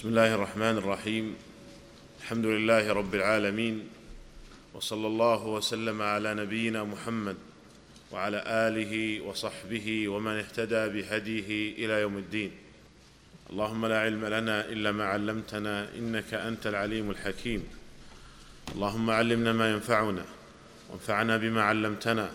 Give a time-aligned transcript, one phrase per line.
[0.00, 1.36] بسم الله الرحمن الرحيم.
[2.20, 3.88] الحمد لله رب العالمين
[4.74, 7.36] وصلى الله وسلم على نبينا محمد
[8.12, 12.50] وعلى آله وصحبه ومن اهتدى بهديه إلى يوم الدين.
[13.50, 17.64] اللهم لا علم لنا إلا ما علمتنا إنك أنت العليم الحكيم.
[18.74, 20.24] اللهم علمنا ما ينفعنا
[20.90, 22.30] وانفعنا بما علمتنا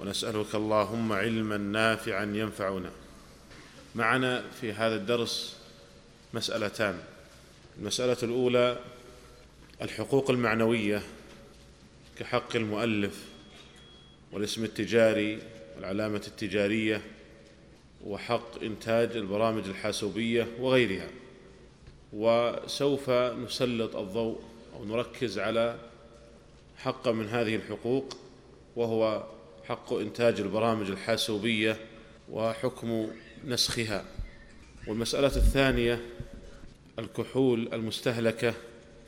[0.00, 2.90] ونسألك اللهم علما نافعا ينفعنا.
[3.94, 5.61] معنا في هذا الدرس
[6.34, 6.98] مسألتان.
[7.78, 8.78] المسألة الأولى
[9.82, 11.02] الحقوق المعنوية
[12.18, 13.24] كحق المؤلف
[14.32, 15.38] والاسم التجاري
[15.76, 17.02] والعلامة التجارية
[18.04, 21.08] وحق إنتاج البرامج الحاسوبية وغيرها.
[22.12, 24.40] وسوف نسلط الضوء
[24.74, 25.78] أو نركز على
[26.76, 28.16] حق من هذه الحقوق
[28.76, 29.26] وهو
[29.68, 31.76] حق إنتاج البرامج الحاسوبية
[32.30, 33.10] وحكم
[33.44, 34.04] نسخها.
[34.86, 36.00] والمسألة الثانية
[36.98, 38.50] الكحول المستهلكة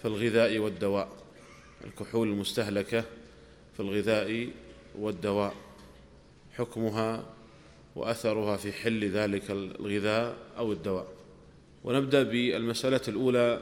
[0.03, 1.09] في الغذاء والدواء.
[1.85, 3.05] الكحول المستهلكة
[3.75, 4.49] في الغذاء
[4.99, 5.55] والدواء.
[6.53, 7.25] حكمها
[7.97, 11.07] وأثرها في حل ذلك الغذاء أو الدواء.
[11.85, 13.61] ونبدأ بالمسألة الأولى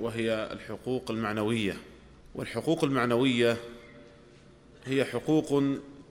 [0.00, 1.76] وهي الحقوق المعنوية.
[2.34, 3.56] والحقوق المعنوية
[4.84, 5.62] هي حقوق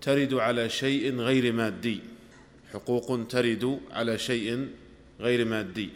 [0.02, 2.00] ترد على شيء غير مادي.
[2.74, 4.68] حقوق ترد على شيء
[5.20, 5.90] غير مادي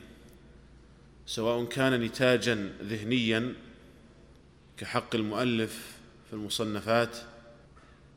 [1.26, 3.54] سواء كان نتاجا ذهنيا
[4.78, 7.18] كحق المؤلف في المصنفات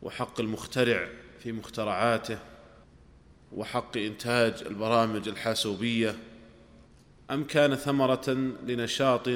[0.03, 1.09] وحق المخترع
[1.43, 2.39] في مخترعاته
[3.53, 6.17] وحق إنتاج البرامج الحاسوبية
[7.31, 8.31] أم كان ثمرة
[8.67, 9.29] لنشاط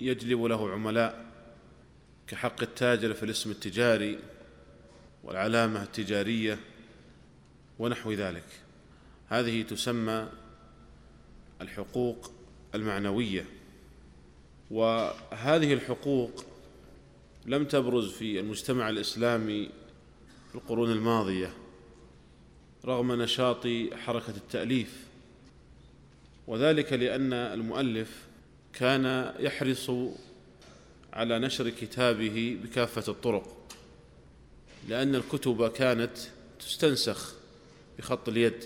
[0.00, 1.24] يجلب له عملاء
[2.26, 4.18] كحق التاجر في الاسم التجاري
[5.24, 6.58] والعلامة التجارية
[7.78, 8.44] ونحو ذلك.
[9.28, 10.28] هذه تسمى
[11.60, 12.32] الحقوق
[12.74, 13.46] المعنوية.
[14.70, 16.44] وهذه الحقوق
[17.46, 19.70] لم تبرز في المجتمع الإسلامي
[20.48, 21.54] في القرون الماضية
[22.84, 25.04] رغم نشاط حركة التأليف.
[26.46, 28.26] وذلك لأن المؤلف
[28.72, 29.90] كان يحرص
[31.12, 33.56] على نشر كتابه بكافة الطرق
[34.88, 36.18] لأن الكتب كانت
[36.60, 37.34] تستنسخ
[37.98, 38.64] بخط اليد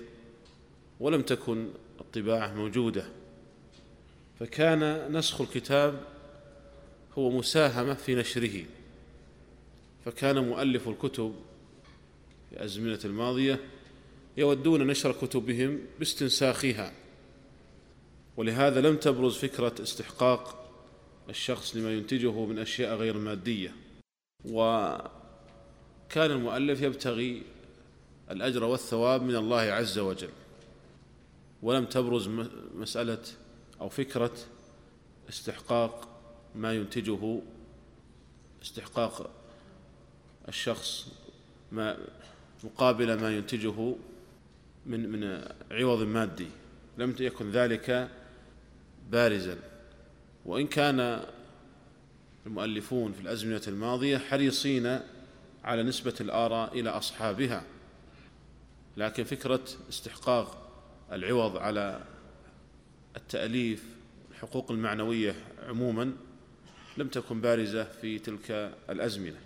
[1.00, 1.68] ولم تكن
[2.08, 3.04] الطباعة موجودة.
[4.40, 6.00] فكان نسخ الكتاب
[7.18, 8.64] هو مساهمة في نشره.
[10.04, 11.34] فكان مؤلف الكتب
[12.50, 13.60] في الأزمنة الماضية
[14.36, 16.92] يودون نشر كتبهم باستنساخها.
[18.36, 20.70] ولهذا لم تبرز فكرة استحقاق
[21.28, 23.74] الشخص لما ينتجه من أشياء غير مادية.
[24.44, 25.10] وكان
[26.16, 27.42] المؤلف يبتغي
[28.30, 30.30] الأجر والثواب من الله عز وجل.
[31.62, 32.28] ولم تبرز
[32.74, 33.22] مسألة
[33.80, 34.32] أو فكرة
[35.28, 36.08] استحقاق
[36.54, 37.40] ما ينتجه
[38.62, 39.30] استحقاق
[40.48, 41.08] الشخص
[41.72, 41.98] ما
[42.64, 43.94] مقابل ما ينتجه
[44.86, 46.48] من من عوض مادي.
[46.98, 48.10] لم يكن ذلك
[49.10, 49.58] بارزا.
[50.44, 51.24] وإن كان
[52.46, 55.00] المؤلفون في الأزمنة الماضية حريصين
[55.64, 57.62] على نسبة الآراء إلى أصحابها
[58.96, 60.67] لكن فكرة استحقاق
[61.12, 62.04] العوض على
[63.16, 63.84] التأليف
[64.30, 65.34] الحقوق المعنوية
[65.68, 66.12] عموما
[66.96, 69.38] لم تكن بارزة في تلك الأزمنة.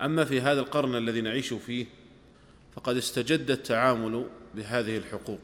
[0.00, 1.86] أما في هذا القرن الذي نعيش فيه
[2.74, 5.40] فقد استجد التعامل بهذه الحقوق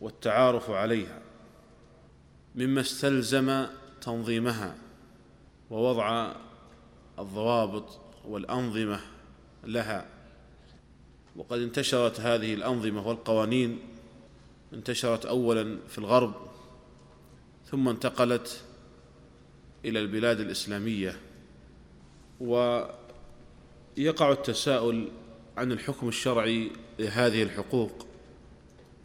[0.00, 1.22] والتعارف عليها
[2.54, 3.66] مما استلزم
[4.00, 4.76] تنظيمها
[5.70, 6.32] ووضع
[7.18, 9.00] الضوابط والأنظمة
[9.64, 10.06] لها.
[11.36, 13.78] وقد انتشرت هذه الأنظمة والقوانين
[14.74, 16.34] انتشرت اولا في الغرب
[17.70, 18.62] ثم انتقلت
[19.84, 21.16] إلى البلاد الإسلامية
[22.40, 22.92] ويقع
[24.32, 25.08] التساؤل
[25.56, 28.06] عن الحكم الشرعي لهذه الحقوق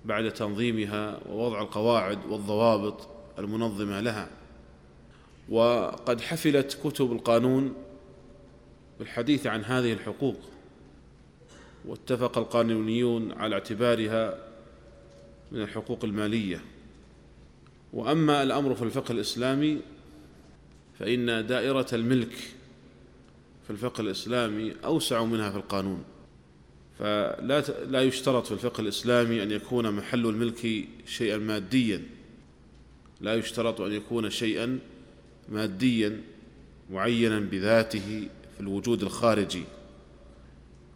[0.05, 3.07] بعد تنظيمها ووضع القواعد والضوابط
[3.39, 4.29] المنظمة لها.
[5.49, 7.73] وقد حفلت كتب القانون
[8.99, 10.35] بالحديث عن هذه الحقوق
[11.85, 14.48] واتفق القانونيون على اعتبارها
[15.51, 16.61] من الحقوق المالية.
[17.93, 19.81] وأما الأمر في الفقه الإسلامي
[20.99, 22.33] فإن دائرة الملك
[23.63, 26.03] في الفقه الإسلامي أوسع منها في القانون.
[26.99, 32.03] فلا لا يشترط في الفقه الإسلامي أن يكون محل الملك شيئا ماديا.
[33.21, 34.79] لا يشترط أن يكون شيئا
[35.49, 36.21] ماديا
[36.89, 39.63] معينا بذاته في الوجود الخارجي.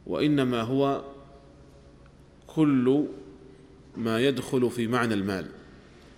[0.05, 1.03] وإنما هو
[2.47, 3.05] كل
[3.97, 5.45] ما يدخل في معنى المال.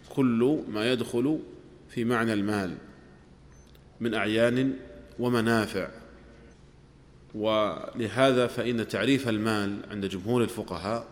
[0.09, 1.39] كل ما يدخل
[1.89, 2.77] في معنى المال.
[3.99, 4.73] من أعيان
[5.19, 5.89] ومنافع.
[7.35, 11.07] ولهذا فإن تعريف المال عند جمهور الفقهاء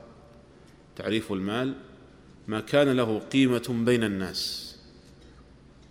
[0.95, 1.73] تعريف المال
[2.47, 4.73] ما كان له قيمة بين الناس.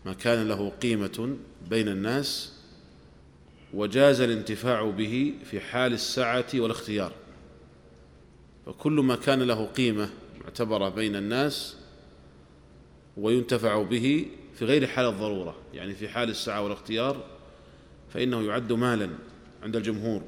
[0.07, 1.37] ما كان له قيمة
[1.71, 2.53] بين الناس
[3.75, 7.13] وجاز الانتفاع به في حال السعة والاختيار.
[8.67, 10.09] فكل ما كان له قيمة
[10.45, 11.77] معتبرة بين الناس
[13.17, 17.25] وينتفع به في غير حال الضرورة يعني في حال السعة والاختيار
[18.11, 19.11] فإنه يعد مالا
[19.63, 20.23] عند الجمهور.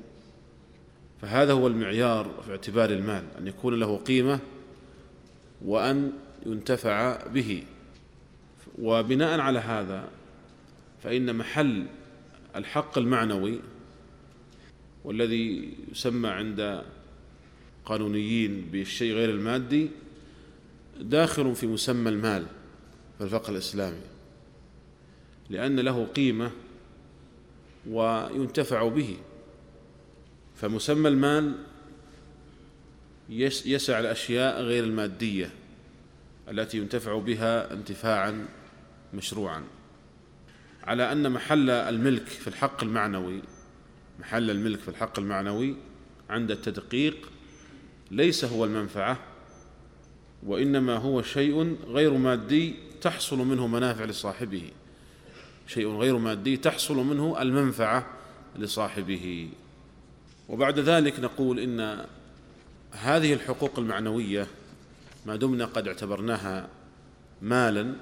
[1.23, 4.41] فهذا هو المعيار في اعتبار المال أن يكون له قيمة
[5.65, 6.13] وأن
[6.47, 7.65] ينتفع به.
[8.79, 10.09] وبناء على هذا
[11.03, 11.87] فإن محل
[12.57, 13.61] الحق المعنوي
[15.05, 16.83] والذي يسمى عند
[17.85, 19.91] قانونيين بالشيء غير المادي
[21.01, 22.47] داخل في مسمى المال
[23.19, 24.01] في الفقه الإسلامي
[25.51, 26.51] لأن له قيمة
[27.87, 29.17] وينتفع به.
[30.57, 31.55] فمسمى المال
[33.67, 35.51] يسع الأشياء غير المادية
[36.49, 38.47] التي ينتفع بها انتفاعا
[39.15, 39.63] مشروعا.
[40.85, 43.43] على أن محل الملك في الحق المعنوي
[44.21, 45.77] محل الملك في الحق المعنوي
[46.31, 47.31] عند التدقيق
[48.11, 49.19] ليس هو المنفعة
[50.47, 54.71] وإنما هو شيء غير مادي تحصل منه منافع لصاحبه.
[55.67, 58.07] شيء غير مادي تحصل منه المنفعة
[58.59, 59.49] لصاحبه.
[60.49, 62.05] وبعد ذلك نقول إن
[62.93, 64.47] هذه الحقوق المعنوية
[65.27, 66.69] ما دمنا قد اعتبرناها
[67.43, 67.95] مالا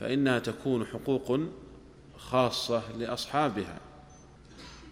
[0.00, 1.40] فإنها تكون حقوق
[2.18, 3.78] خاصة لأصحابها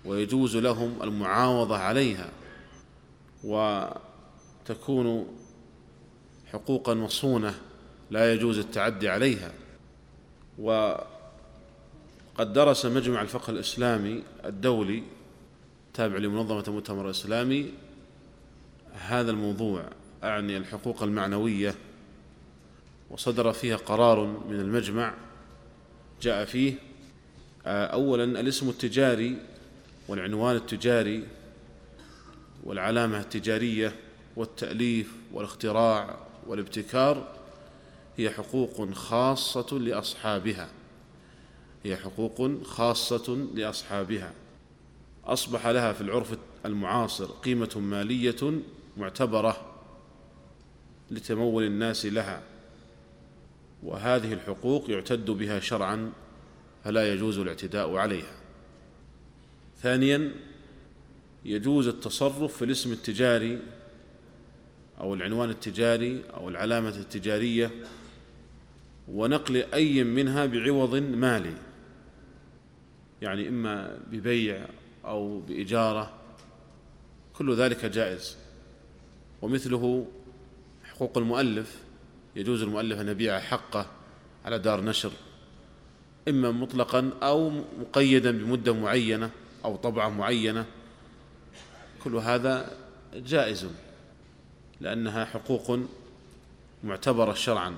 [0.04, 2.30] ويجوز لهم المعاوضة عليها
[3.44, 5.37] وتكون
[6.52, 7.54] حقوقا مصونة
[8.10, 9.52] لا يجوز التعدي عليها.
[10.58, 11.02] وقد
[12.38, 15.02] درس مجمع الفقه الإسلامي الدولي
[15.94, 17.72] تابع لمنظمة المؤتمر الإسلامي
[18.92, 19.84] هذا الموضوع
[20.24, 21.74] أعني الحقوق المعنوية
[23.10, 25.14] وصدر فيها قرار من المجمع
[26.22, 26.74] جاء فيه.
[27.66, 29.36] اولا الاسم التجاري
[30.08, 31.26] والعنوان التجاري
[32.64, 33.96] والعلامة التجارية
[34.36, 37.34] والتأليف والاختراع والابتكار
[38.16, 40.68] هي حقوق خاصة لأصحابها.
[41.84, 44.32] هي حقوق خاصة لأصحابها.
[45.24, 48.60] أصبح لها في العرف المعاصر قيمة مالية
[48.96, 49.74] معتبرة
[51.10, 52.42] لتمول الناس لها.
[53.82, 56.12] وهذه الحقوق يعتد بها شرعا
[56.84, 58.36] فلا يجوز الاعتداء عليها.
[59.82, 60.32] ثانيا
[61.44, 63.58] يجوز التصرف في الاسم التجاري
[65.00, 67.70] أو العنوان التجاري أو العلامة التجارية
[69.08, 71.54] ونقل أي منها بعوض مالي.
[73.22, 74.66] يعني إما ببيع
[75.04, 76.12] أو بإجارة
[77.34, 78.36] كل ذلك جائز.
[79.42, 80.06] ومثله
[80.84, 81.78] حقوق المؤلف
[82.36, 83.86] يجوز المؤلف أن يبيع حقه
[84.44, 85.12] على دار نشر
[86.28, 87.50] إما مطلقا أو
[87.80, 89.30] مقيدا بمدة معينة
[89.64, 90.66] أو طبعة معينة.
[92.04, 92.72] كل هذا
[93.14, 93.66] جائز.
[94.80, 95.78] لأنها حقوق
[96.84, 97.76] معتبرة شرعا.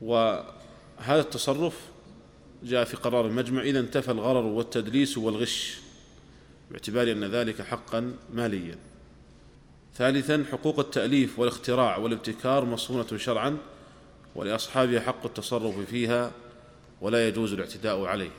[0.00, 1.80] وهذا التصرف
[2.62, 3.62] جاء في قرار المجمع.
[3.62, 5.78] إذا انتفى الغرر والتدليس والغش
[6.70, 8.78] باعتبار أن ذلك حقا ماليا.
[9.94, 13.56] ثالثا حقوق التأليف والاختراع والابتكار مصونة شرعا
[14.34, 16.32] ولأصحابها حق التصرف فيها
[17.00, 18.30] ولا يجوز الاعتداء عليها.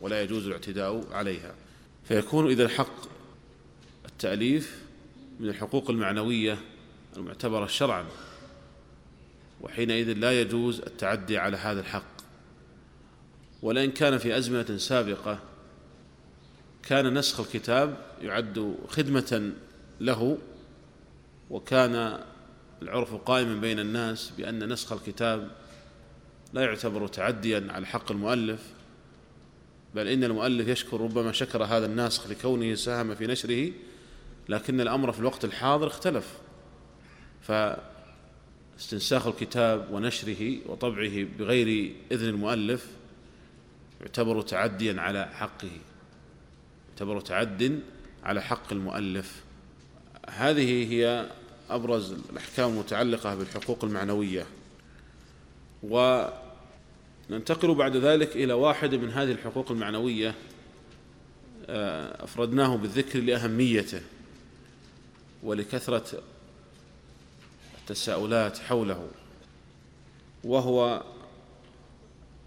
[0.00, 1.54] ولا يجوز الاعتداء عليها.
[2.04, 3.16] فيكون إذا الحق
[4.06, 4.85] التأليف
[5.40, 6.58] من الحقوق المعنوية
[7.16, 8.04] المعتبرة شرعا
[9.60, 12.16] وحينئذ لا يجوز التعدي على هذا الحق.
[13.62, 15.38] ولئن كان في أزمنة سابقة
[16.82, 19.52] كان نسخ الكتاب يعد خدمة
[20.00, 20.38] له
[21.50, 22.20] وكان
[22.82, 25.50] العرف قائما بين الناس بأن نسخ الكتاب
[26.52, 28.60] لا يعتبر تعديا على حق المؤلف
[29.94, 33.72] بل إن المؤلف يشكر ربما شكر هذا الناسخ لكونه ساهم في نشره
[34.48, 36.38] لكن الأمر في الوقت الحاضر اختلف.
[37.42, 42.86] فاستنساخ الكتاب ونشره وطبعه بغير إذن المؤلف
[44.00, 45.70] يعتبر تعديا على حقه.
[46.90, 47.80] يعتبر تعد
[48.24, 49.42] على حق المؤلف.
[50.28, 51.30] هذه هي
[51.70, 54.46] أبرز الأحكام المتعلقة بالحقوق المعنوية.
[55.82, 60.34] وننتقل بعد ذلك إلى واحد من هذه الحقوق المعنوية
[61.68, 64.00] آه، أفردناه بالذكر لأهميته.
[65.42, 66.22] ولكثرة
[67.80, 69.08] التساؤلات حوله
[70.44, 71.02] وهو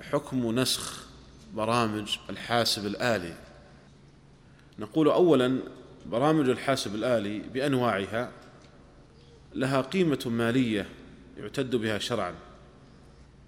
[0.02, 1.06] حكم نسخ
[1.54, 3.38] برامج الحاسب الآلي.
[4.80, 5.60] نقول أولا
[6.06, 8.32] برامج الحاسب الآلي بأنواعها
[9.54, 10.90] لها قيمة مالية
[11.38, 12.36] يعتد بها شرعا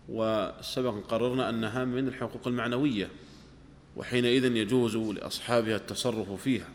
[0.09, 3.09] وسبق قررنا أنها من الحقوق المعنوية
[3.95, 6.69] وحينئذ يجوز لأصحابها التصرف فيها.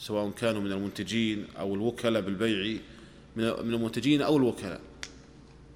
[0.00, 2.80] سواء كانوا من المنتجين أو الوكلاء بالبيع
[3.36, 4.80] من المنتجين أو الوكلاء.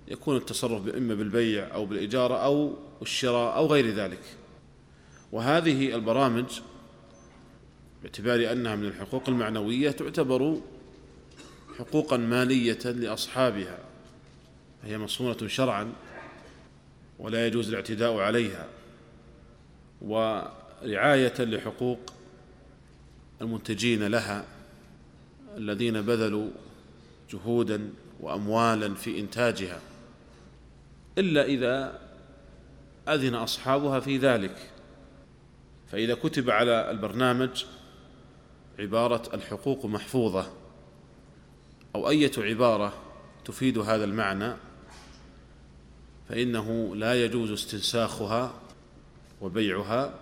[0.08, 4.22] يكون التصرف إما بالبيع أو بالإجارة أو الشراء أو غير ذلك.
[5.32, 6.60] وهذه البرامج
[8.02, 10.60] باعتبار أنها من الحقوق المعنوية تعتبر
[11.78, 13.78] حقوقا مالية لأصحابها.
[14.84, 15.92] هي مصونة شرعا
[17.18, 18.68] ولا يجوز الاعتداء عليها.
[20.02, 22.13] ورعاية لحقوق
[23.42, 24.44] المنتجين لها
[25.56, 26.50] الذين بذلوا
[27.30, 29.80] جهودا وأموالا في إنتاجها
[31.18, 32.00] إلا إذا
[33.08, 34.70] أذن أصحابها في ذلك.
[35.92, 37.64] فإذا كتب على البرنامج
[38.78, 40.52] عبارة الحقوق محفوظة
[41.94, 42.94] أو أية عبارة
[43.44, 44.52] تفيد هذا المعنى
[46.28, 48.54] فإنه لا يجوز استنساخها
[49.40, 50.14] وبيعها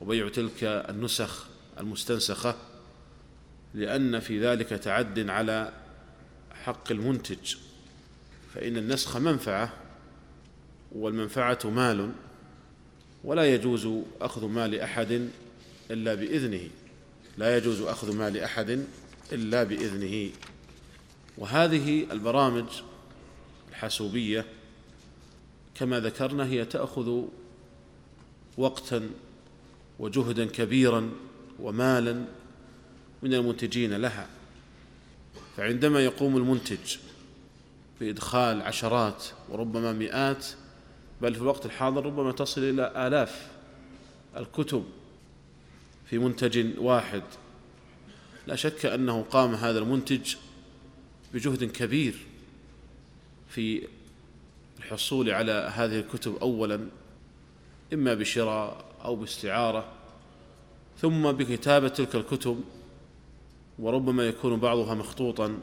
[0.00, 1.46] وبيع تلك النسخ
[1.78, 2.56] المستنسخة
[3.74, 5.72] لأن في ذلك تعد على
[6.64, 7.56] حق المنتج.
[8.54, 9.72] فإن النسخ منفعة
[10.92, 12.12] والمنفعة مال
[13.24, 13.88] ولا يجوز
[14.20, 15.28] أخذ مال أحد
[15.90, 16.68] إلا بإذنه.
[17.38, 18.84] لا يجوز أخذ مال أحد
[19.32, 20.30] إلا بإذنه.
[21.38, 22.66] وهذه البرامج
[23.70, 24.44] الحاسوبية
[25.74, 27.22] كما ذكرنا هي تأخذ
[28.58, 29.10] وقتا
[29.98, 31.10] وجهدا كبيرا
[31.60, 32.24] ومالا
[33.22, 34.26] من المنتجين لها.
[35.56, 36.96] فعندما يقوم المنتج
[38.00, 40.46] بإدخال عشرات وربما مئات
[41.22, 43.48] بل في الوقت الحاضر ربما تصل إلى آلاف
[44.36, 44.84] الكتب
[46.06, 47.22] في منتج واحد
[48.46, 50.34] لا شك أنه قام هذا المنتج
[51.34, 52.14] بجهد كبير
[53.48, 53.88] في
[54.78, 56.88] الحصول على هذه الكتب أولا
[57.92, 59.92] إما بشراء أو باستعارة.
[60.98, 62.60] ثم بكتابة تلك الكتب
[63.78, 65.58] وربما يكون بعضها مخطوطا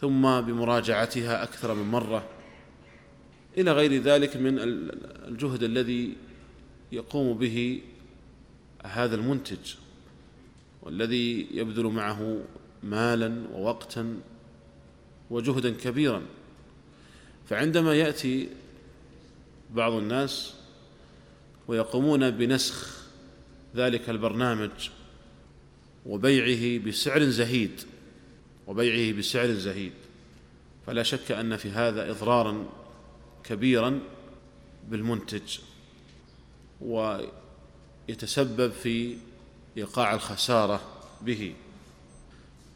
[0.00, 2.28] ثم بمراجعتها أكثر من مرة.
[3.58, 4.58] إلى غير ذلك من
[5.28, 6.16] الجهد الذي
[6.92, 7.82] يقوم به
[8.84, 9.74] هذا المنتج
[10.82, 12.38] والذي يبذل معه
[12.82, 14.20] مالا ووقتا
[15.30, 16.22] وجهدا كبيرا.
[17.48, 18.48] فعندما يأتي
[19.74, 20.54] بعض الناس
[21.68, 22.99] ويقومون بنسخ
[23.76, 24.90] ذلك البرنامج
[26.06, 27.80] وبيعه بسعر زهيد
[28.66, 29.92] وبيعه بسعر زهيد.
[30.86, 32.66] فلا شك أن في هذا إضرارا
[33.44, 34.00] كبيرا
[34.88, 35.58] بالمنتج
[36.80, 39.16] ويتسبب في
[39.76, 40.80] إيقاع الخسارة
[41.22, 41.54] به.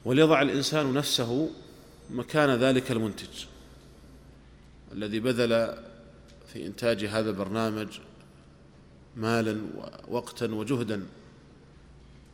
[0.05, 1.51] وليضع الإنسان نفسه
[2.11, 3.45] مكان ذلك المنتج
[4.93, 5.79] الذي بذل
[6.53, 7.89] في إنتاج هذا البرنامج
[9.17, 9.61] مالا
[10.09, 11.07] ووقتا وجهدا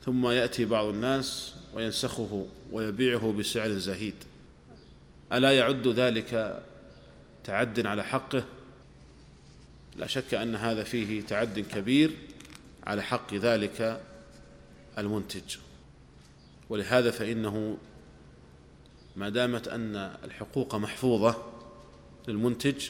[0.05, 4.15] ثم يأتي بعض الناس وينسخه ويبيعه بسعر زهيد.
[5.33, 6.63] ألا يعد ذلك
[7.45, 8.45] تعد على حقه؟
[9.97, 12.11] لا شك أن هذا فيه تعد كبير
[12.85, 14.01] على حق ذلك
[14.99, 15.57] المنتج.
[16.69, 17.79] ولهذا فإنه
[19.17, 21.37] ما دامت أن الحقوق محفوظة
[22.29, 22.89] للمنتج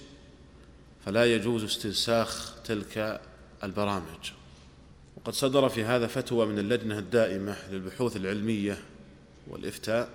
[1.04, 3.20] فلا يجوز استنساخ تلك
[3.64, 4.32] البرامج.
[5.16, 8.78] وقد صدر في هذا فتوى من اللجنة الدائمة للبحوث العلمية
[9.48, 10.10] والإفتاء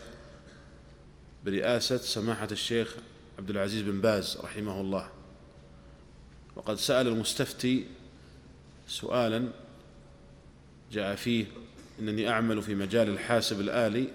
[1.46, 2.96] برئاسة سماحة الشيخ
[3.40, 5.10] عبد العزيز بن باز رحمه الله.
[6.56, 7.86] وقد سأل المستفتي
[8.88, 9.50] سؤالا
[10.92, 11.46] جاء فيه
[12.00, 14.08] إنني أعمل في مجال الحاسب الآلي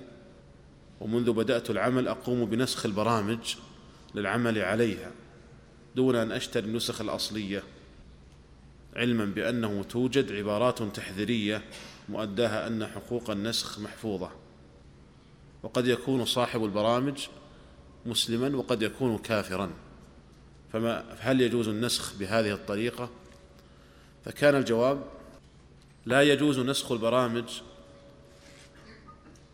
[1.00, 3.56] ومنذ بدأت العمل أقوم بنسخ البرامج
[4.14, 5.10] للعمل عليها
[5.96, 7.62] دون أن أشتري النسخ الأصلية.
[8.96, 11.64] علما بأنه توجد عبارات تحذيرية
[12.08, 14.30] مؤداها أن حقوق النسخ محفوظة.
[15.62, 17.26] وقد يكون صاحب البرامج
[18.06, 19.70] مسلما وقد يكون كافرا.
[20.72, 23.10] فما هل يجوز النسخ بهذه الطريقة؟
[24.24, 25.04] فكان الجواب
[26.06, 27.44] لا يجوز نسخ البرامج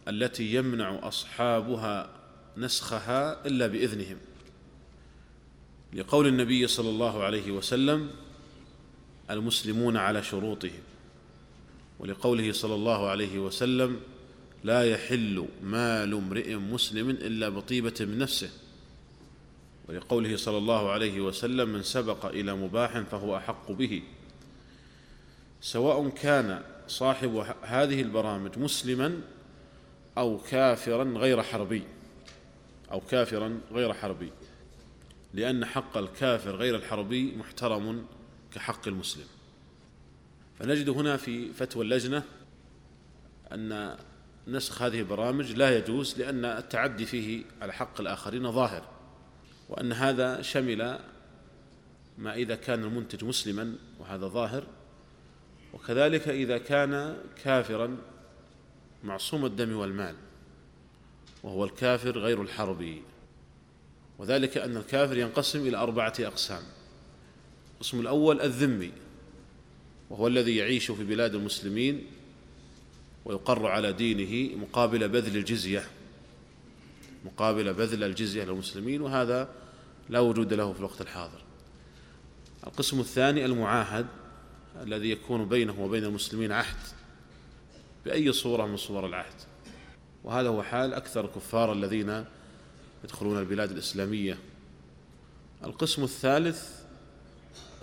[0.08, 2.10] التي يمنع أصحابها
[2.56, 4.16] نسخها إلا بإذنهم.
[5.92, 8.10] لقول النبي صلى الله عليه وسلم
[9.30, 10.82] المسلمون على شروطهم.
[11.98, 14.00] ولقوله صلى الله عليه وسلم
[14.64, 18.50] لا يحل مال امرئ مسلم إلا بطيبة من نفسه.
[19.88, 24.02] ولقوله صلى الله عليه وسلم من سبق إلى مباح فهو أحق به.
[25.60, 29.20] سواء كان صاحب هذه البرامج مسلما
[30.18, 31.82] أو كافرا غير حربي
[32.92, 34.30] أو كافرا غير حربي
[35.34, 38.06] لأن حق الكافر غير الحربي محترم
[38.56, 39.26] كحق المسلم.
[40.58, 42.22] فنجد هنا في فتوى اللجنة
[43.52, 43.96] أن
[44.48, 48.88] نسخ هذه البرامج لا يجوز لأن التعدي فيه على حق الآخرين ظاهر
[49.68, 50.98] وأن هذا شمل
[52.18, 54.66] ما إذا كان المنتج مسلما وهذا ظاهر
[55.74, 57.96] وكذلك إذا كان كافرا
[59.04, 60.14] معصوم الدم والمال
[61.42, 63.02] وهو الكافر غير الحربي
[64.18, 66.62] وذلك أن الكافر ينقسم إلى أربعة أقسام.
[67.76, 68.92] القسم الأول الذمي
[70.10, 72.06] وهو الذي يعيش في بلاد المسلمين
[73.24, 75.84] ويقر على دينه مقابل بذل الجزية
[77.24, 79.48] مقابل بذل الجزية للمسلمين وهذا
[80.08, 81.42] لا وجود له في الوقت الحاضر.
[82.66, 84.06] القسم الثاني المعاهد
[84.82, 86.76] الذي يكون بينه وبين المسلمين عهد
[88.04, 89.34] بأي صورة من صور العهد.
[90.24, 92.24] وهذا هو حال أكثر الكفار الذين
[93.04, 94.38] يدخلون البلاد الإسلامية.
[95.64, 96.85] القسم الثالث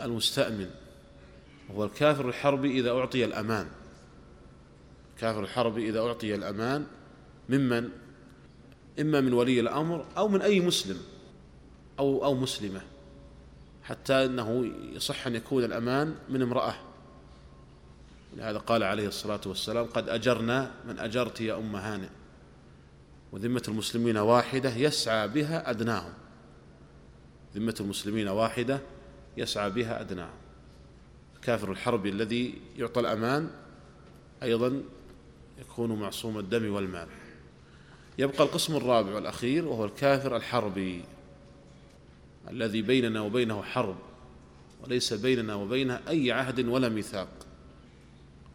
[0.02, 0.70] المستأمن
[1.70, 3.68] وهو الكافر الحربي إذا أعطي الأمان.
[5.16, 6.86] الكافر الحربي إذا أعطي الأمان
[7.50, 7.90] ممن؟
[9.00, 10.98] إما من ولي الأمر أو من أي مسلم
[12.00, 12.82] أو أو مسلمة
[13.84, 16.76] حتى أنه يصح أن يكون الأمان من امرأة.
[18.38, 22.10] لهذا قال عليه الصلاة والسلام قد أجرنا من أجرت يا أم هانئ.
[23.32, 26.14] وذمة المسلمين واحدة يسعى بها أدناهم.
[27.56, 28.80] ذمة المسلمين واحدة
[29.38, 30.44] يسعى بها أدناهم
[31.36, 33.50] الكافر الحربي الذي يعطى الأمان
[34.44, 34.82] أيضا
[35.60, 37.08] يكون معصوم الدم والمال.
[38.18, 41.04] يبقى القسم الرابع والأخير وهو الكافر الحربي
[42.50, 43.96] الذي بيننا وبينه حرب
[44.84, 47.28] وليس بيننا وبينه أي عهد ولا ميثاق.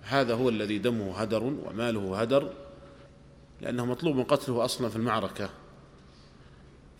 [0.02, 2.52] هذا هو الذي دمه هدر وماله هدر
[3.60, 5.50] لأنه مطلوب من قتله أصلا في المعركة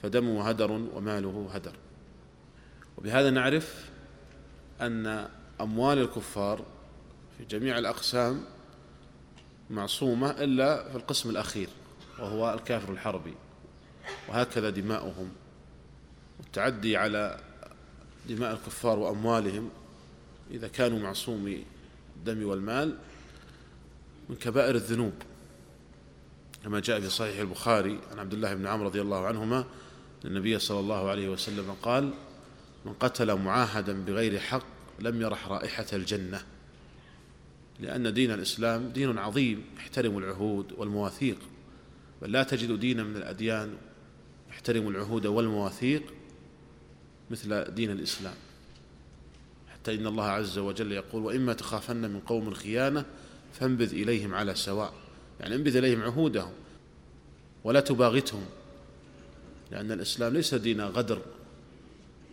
[0.02, 1.72] فدمه هدر وماله هدر.
[2.98, 3.90] وبهذا نعرف
[4.80, 5.28] أن
[5.60, 6.64] أموال الكفار
[7.38, 8.44] في جميع الأقسام
[9.70, 11.68] معصومة إلا في القسم الأخير
[12.18, 13.34] وهو الكافر الحربي.
[14.28, 15.30] وهكذا دماؤهم.
[16.38, 17.40] والتعدي على
[18.28, 19.70] دماء الكفار وأموالهم
[20.50, 21.64] إذا كانوا معصومي
[22.16, 22.96] الدم والمال
[24.28, 25.14] من كبائر الذنوب.
[26.64, 29.64] كما جاء في صحيح البخاري عن عبد الله بن عمرو رضي الله عنهما
[30.24, 32.12] النبي صلى الله عليه وسلم قال
[32.84, 34.66] من قتل معاهدا بغير حق
[34.98, 36.42] لم يرح رائحة الجنة
[37.80, 41.38] لأن دين الإسلام دين عظيم يحترم العهود والمواثيق
[42.22, 43.76] بل لا تجد دينا من الأديان
[44.50, 46.02] يحترم العهود والمواثيق
[47.30, 48.34] مثل دين الإسلام.
[49.68, 53.04] حتى إن الله عز وجل يقول وإما تخافن من قوم خيانة
[53.52, 54.92] فانبذ إليهم على سواء.
[55.40, 56.52] يعني انبذ إليهم عهودهم
[57.64, 58.46] ولا تباغتهم
[59.70, 61.22] لأن الإسلام ليس دين غدر.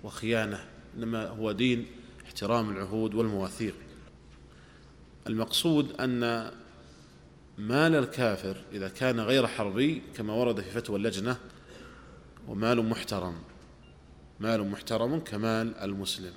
[0.05, 0.65] وخيانة
[0.97, 1.85] إنما هو دين
[2.25, 3.75] احترام العهود والمواثيق.
[5.27, 6.51] المقصود أن
[7.57, 11.37] مال الكافر إذا كان غير حربي كما ورد في فتوى اللجنة
[12.47, 13.35] ومال محترم.
[14.39, 16.33] مال محترم كمال المسلم.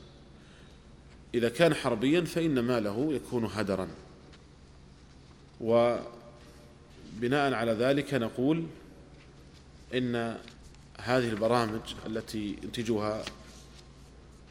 [1.35, 3.89] إذا كان حربيا فإن ماله يكون هدرا.
[5.61, 6.03] وبناء
[7.53, 8.67] على ذلك نقول
[9.95, 10.37] إن
[11.01, 13.25] هذه البرامج التي ينتجها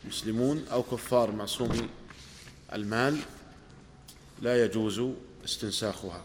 [0.07, 1.89] مسلمون أو كفار معصومي
[2.73, 3.17] المال
[4.41, 5.01] لا يجوز
[5.45, 6.23] استنساخها.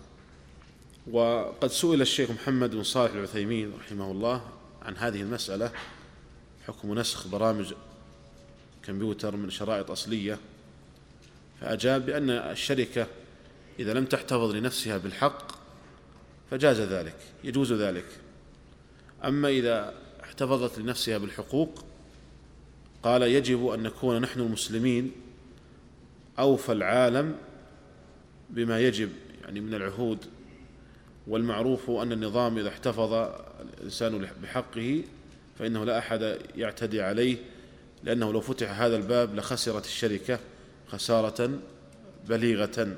[1.10, 4.48] وقد سئل الشيخ محمد بن صالح العثيمين رحمه الله
[4.82, 5.72] عن هذه المسألة
[6.66, 7.74] حكم نسخ برامج
[8.82, 10.38] كمبيوتر من شرائط أصلية
[11.60, 13.06] فأجاب بأن الشركة
[13.78, 15.52] إذا لم تحتفظ لنفسها بالحق
[16.50, 18.06] فجاز ذلك يجوز ذلك.
[19.24, 21.84] أما إذا احتفظت لنفسها بالحقوق
[23.02, 25.12] قال يجب أن نكون نحن المسلمين
[26.38, 27.36] أوفى العالم
[28.50, 29.10] بما يجب
[29.42, 30.18] يعني من العهود
[31.26, 33.12] والمعروف أن النظام إذا احتفظ
[33.78, 35.02] الإنسان بحقه
[35.58, 37.36] فإنه لا أحد يعتدي عليه
[38.04, 40.38] لأنه لو فتح هذا الباب لخسرت الشركة
[40.88, 41.58] خسارة
[42.28, 42.96] بليغة.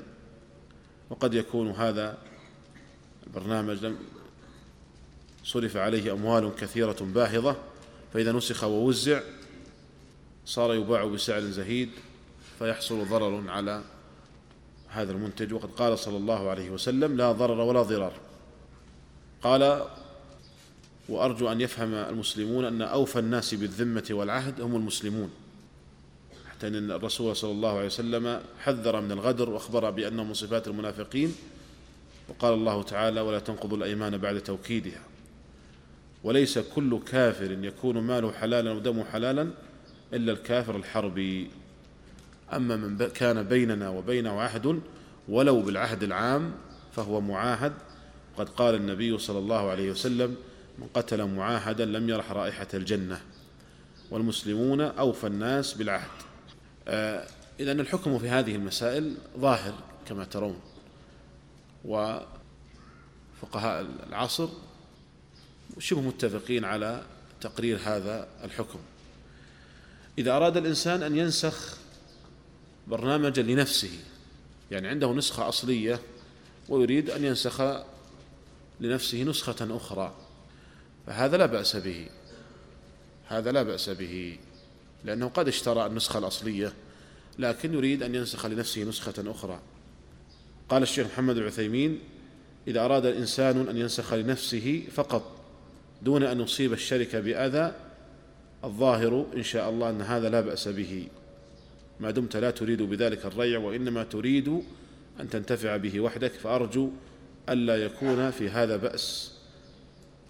[1.09, 2.17] وقد يكون هذا
[3.27, 3.97] البرنامج لم
[5.43, 7.55] صرف عليه أموال كثيرة باهظة
[8.13, 9.21] فإذا نسخ ووزع
[10.45, 11.89] صار يباع بسعر زهيد
[12.59, 13.81] فيحصل ضرر على
[14.89, 15.53] هذا المنتج.
[15.53, 18.13] وقد قال صلى الله عليه وسلم لا ضرر ولا ضرار.
[19.43, 19.85] قال
[21.09, 25.29] وأرجو أن يفهم المسلمون أن أوفى الناس بالذمة والعهد هم المسلمون.
[26.51, 31.35] حتى أن الرسول صلى الله عليه وسلم حذر من الغدر وأخبر بأنه من صفات المنافقين.
[32.29, 35.01] وقال الله تعالى ولا تنقضوا الأيمان بعد توكيدها.
[36.23, 39.51] وليس كل كافر يكون ماله حلالا ودمه حلالا
[40.15, 41.49] إلا الكافر الحربي.
[42.53, 44.81] أما من كان بيننا وبينه عهد
[45.29, 46.51] ولو بالعهد العام
[46.95, 47.73] فهو معاهد.
[48.37, 50.35] قد قال النبي صلى الله عليه وسلم
[50.79, 53.21] من قتل معاهدا لم يرح رائحة الجنة.
[54.11, 56.09] والمسلمون أوفى الناس بالعهد.
[56.87, 57.27] آه
[57.59, 59.73] إذا الحكم في هذه المسائل ظاهر
[60.07, 60.59] كما ترون.
[61.85, 62.25] وفقهاء
[64.09, 64.49] العصر
[65.79, 67.03] شبه متفقين على
[67.41, 68.79] تقرير هذا الحكم.
[70.17, 71.77] إذا أراد الإنسان أن ينسخ
[72.87, 73.91] برنامجا لنفسه
[74.71, 75.99] يعني عنده نسخة أصلية
[76.69, 77.83] ويريد أن ينسخ
[78.79, 80.13] لنفسه نسخة أخرى
[81.07, 82.07] فهذا لا بأس به.
[83.27, 84.37] هذا لا بأس به
[85.03, 86.73] لأنه قد اشترى النسخة الأصلية
[87.39, 89.59] لكن يريد أن ينسخ لنفسه نسخة أخرى.
[90.69, 91.99] قال الشيخ محمد العثيمين
[92.67, 95.35] إذا أراد الإنسان أن ينسخ لنفسه فقط
[96.01, 97.84] دون أن يصيب الشركة بأذى
[98.65, 101.07] الظاهر إن شاء الله أن هذا لا بأس به.
[101.99, 104.61] ما دمت لا تريد بذلك الريع وإنما تريد
[105.19, 106.89] أن تنتفع به وحدك فأرجو
[107.49, 109.35] ألا يكون في هذا بأس.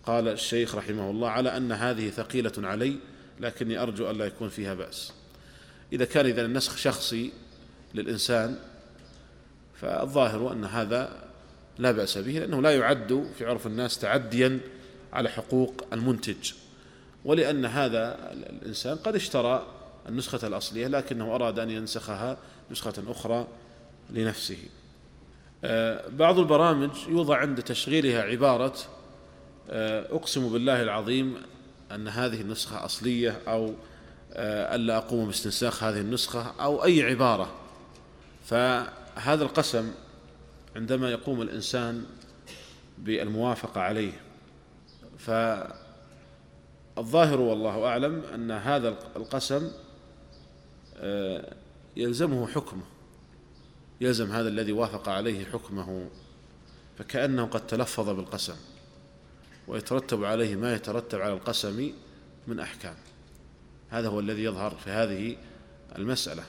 [0.06, 2.95] قال الشيخ رحمه الله على أن هذه ثقيلة علي
[3.39, 5.13] لكني أرجو ألا يكون فيها بأس.
[5.93, 7.32] إذا كان إذا النسخ شخصي
[7.93, 8.58] للإنسان
[9.82, 11.24] فالظاهر أن هذا
[11.78, 14.60] لا بأس به لأنه لا يعد في عرف الناس تعديا
[15.13, 16.52] على حقوق المنتج.
[17.26, 19.66] ولأن هذا الإنسان قد اشترى
[20.10, 22.38] النسخة الأصلية لكنه أراد أن ينسخها
[22.72, 23.48] نسخة أخرى
[24.10, 24.58] لنفسه.
[25.64, 28.74] آه، بعض البرامج يوضع عند تشغيلها عبارة
[29.70, 31.36] آه، أقسم بالله العظيم
[31.92, 33.74] أن هذه النسخة أصلية أو
[34.34, 37.52] آه، ألا أقوم باستنساخ هذه النسخة أو أي عبارة.
[38.46, 39.92] فهذا القسم
[40.76, 42.06] عندما يقوم الإنسان
[42.98, 44.12] بالموافقة عليه
[46.96, 49.72] فالظاهر والله أعلم أن هذا القسم
[51.96, 52.84] يلزمه حكمه
[54.02, 56.08] يلزم هذا الذي وافق عليه حكمه
[56.98, 58.56] فكأنه قد تلفظ بالقسم
[59.68, 61.94] ويترتب عليه ما يترتب على القسم
[62.48, 62.96] من أحكام.
[63.90, 65.38] هذا هو الذي يظهر في هذه
[65.98, 66.44] المسألة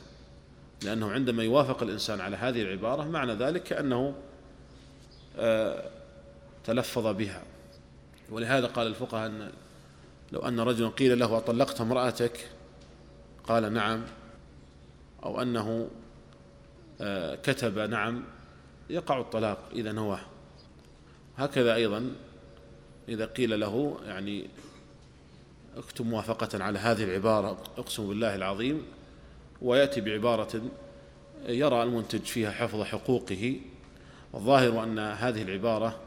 [0.83, 4.15] لأنه عندما يوافق الإنسان على هذه العبارة معنى ذلك كأنه
[5.39, 5.91] آه،
[6.65, 7.43] تلفظ بها.
[8.31, 9.53] ولهذا قال الفقهاء أن
[10.33, 12.49] لو أن رجلا قيل له أطلقت امرأتك؟
[13.45, 14.03] قال نعم.
[15.25, 15.89] أو أنه
[17.01, 18.25] آه، كتب نعم
[18.91, 20.21] يقع الطلاق إذا نواه
[21.37, 22.13] هكذا أيضا
[23.09, 24.49] إذا قيل له يعني
[25.77, 28.83] اكتب موافقة على هذه العبارة أقسم بالله العظيم
[29.63, 30.63] ويأتي بعبارة
[31.49, 33.61] يرى المنتج فيها حفظ حقوقه.
[34.33, 36.01] والظاهر أن هذه العبارة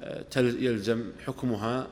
[0.00, 1.86] آه، يلزم حكمها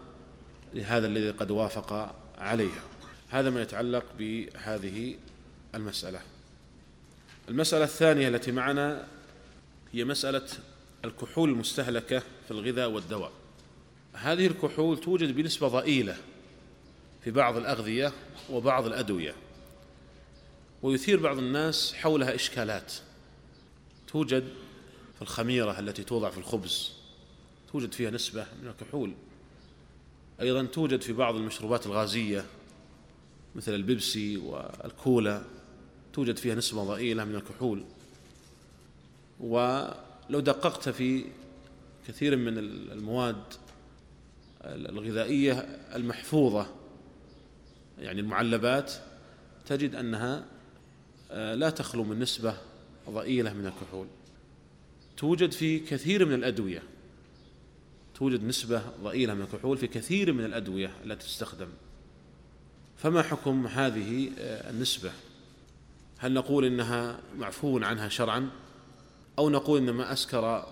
[0.74, 2.82] لهذا الذي قد وافق عليها.
[3.28, 5.16] هذا ما يتعلق بهذه
[5.74, 6.20] المسألة.
[7.48, 9.06] المسألة الثانية التي معنا
[9.92, 10.46] هي مسألة
[11.04, 13.32] الكحول المستهلكة في الغذاء والدواء.
[14.12, 16.16] هذه الكحول توجد بنسبة ضئيلة
[17.24, 18.12] في بعض الأغذية
[18.50, 19.34] وبعض الأدوية.
[20.82, 22.92] ويثير بعض الناس حولها إشكالات.
[24.08, 24.44] توجد
[25.16, 26.92] في الخميرة التي توضع في الخبز
[27.72, 29.12] توجد فيها نسبة من الكحول.
[30.40, 32.44] أيضا توجد في بعض المشروبات الغازية
[33.54, 35.42] مثل البيبسي والكولا
[36.12, 37.84] توجد فيها نسبة ضئيلة من الكحول.
[39.40, 41.24] ولو دققت في
[42.08, 43.42] كثير من المواد
[44.64, 45.52] الغذائية
[45.94, 46.66] المحفوظة
[47.98, 48.92] يعني المعلبات
[49.66, 50.44] تجد أنها
[51.30, 52.56] آه، لا تخلو من نسبة
[53.10, 54.06] ضئيلة من الكحول.
[55.16, 56.82] توجد في كثير من الأدوية
[58.20, 61.68] توجد نسبة ضئيلة من الكحول في كثير من الأدوية التي تستخدم.
[62.96, 65.12] فما حكم هذه آه، النسبة؟
[66.18, 68.50] هل نقول إنها معفو عنها شرعا؟
[69.38, 70.66] أو نقول إن ما أسكر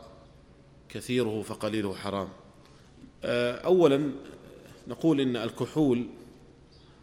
[0.89, 2.29] كثيره فقليله حرام؟
[3.25, 4.13] آه، اولا
[4.89, 6.07] نقول إن الكحول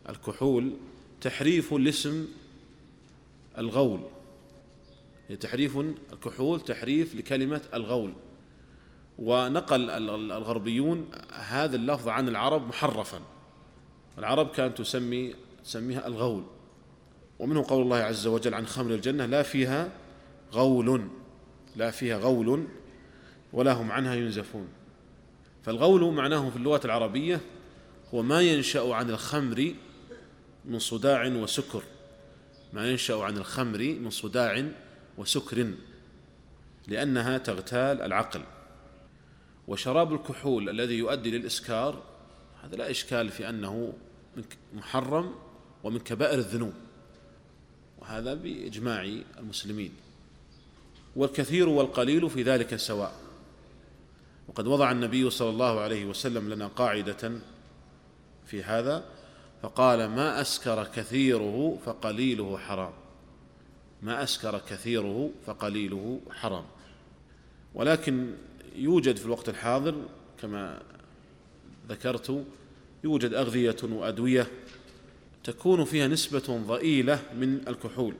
[0.10, 0.73] الكحول
[1.21, 2.27] تحريف لاسم
[3.58, 3.99] الغول.
[5.39, 5.77] تحريف
[6.13, 8.13] الكحول تحريف لكلمة الغول.
[9.19, 9.89] ونقل
[10.32, 13.19] الغربيون هذا اللفظ عن العرب محرفا.
[14.17, 16.43] العرب كانت تسمي تسميها الغول.
[17.39, 19.89] ومنه قول الله عز وجل عن خمر الجنة لا فيها
[20.54, 21.08] غول
[21.75, 22.67] لا فيها غول
[23.54, 24.67] ولا هم عنها ينزفون.
[25.63, 27.41] فالغول معناه في اللغة العربية
[28.13, 29.73] هو ما ينشأ عن الخمر
[30.65, 31.84] من صداع وسكر.
[32.73, 34.65] ما ينشأ عن الخمر من صداع
[35.17, 35.67] وسكر
[36.88, 38.41] لأنها تغتال العقل.
[39.67, 42.04] وشراب الكحول الذي يؤدي للإسكار
[42.63, 43.93] هذا لا إشكال في أنه
[44.73, 45.36] محرم
[45.84, 46.73] ومن كبائر الذنوب.
[47.99, 49.04] وهذا بإجماع
[49.39, 49.91] المسلمين.
[51.15, 53.13] والكثير والقليل في ذلك سواء.
[54.47, 57.32] وقد وضع النبي صلى الله عليه وسلم لنا قاعدة
[58.45, 59.06] في هذا
[59.62, 62.93] فقال ما أسكر كثيره فقليله حرام.
[64.01, 66.65] ما أسكر كثيره فقليله حرام.
[67.73, 68.34] ولكن
[68.77, 69.95] يوجد في الوقت الحاضر
[70.41, 70.81] كما
[71.89, 72.45] ذكرت
[73.03, 74.47] يوجد أغذية وأدوية
[75.43, 78.13] تكون فيها نسبة ضئيلة من الكحول.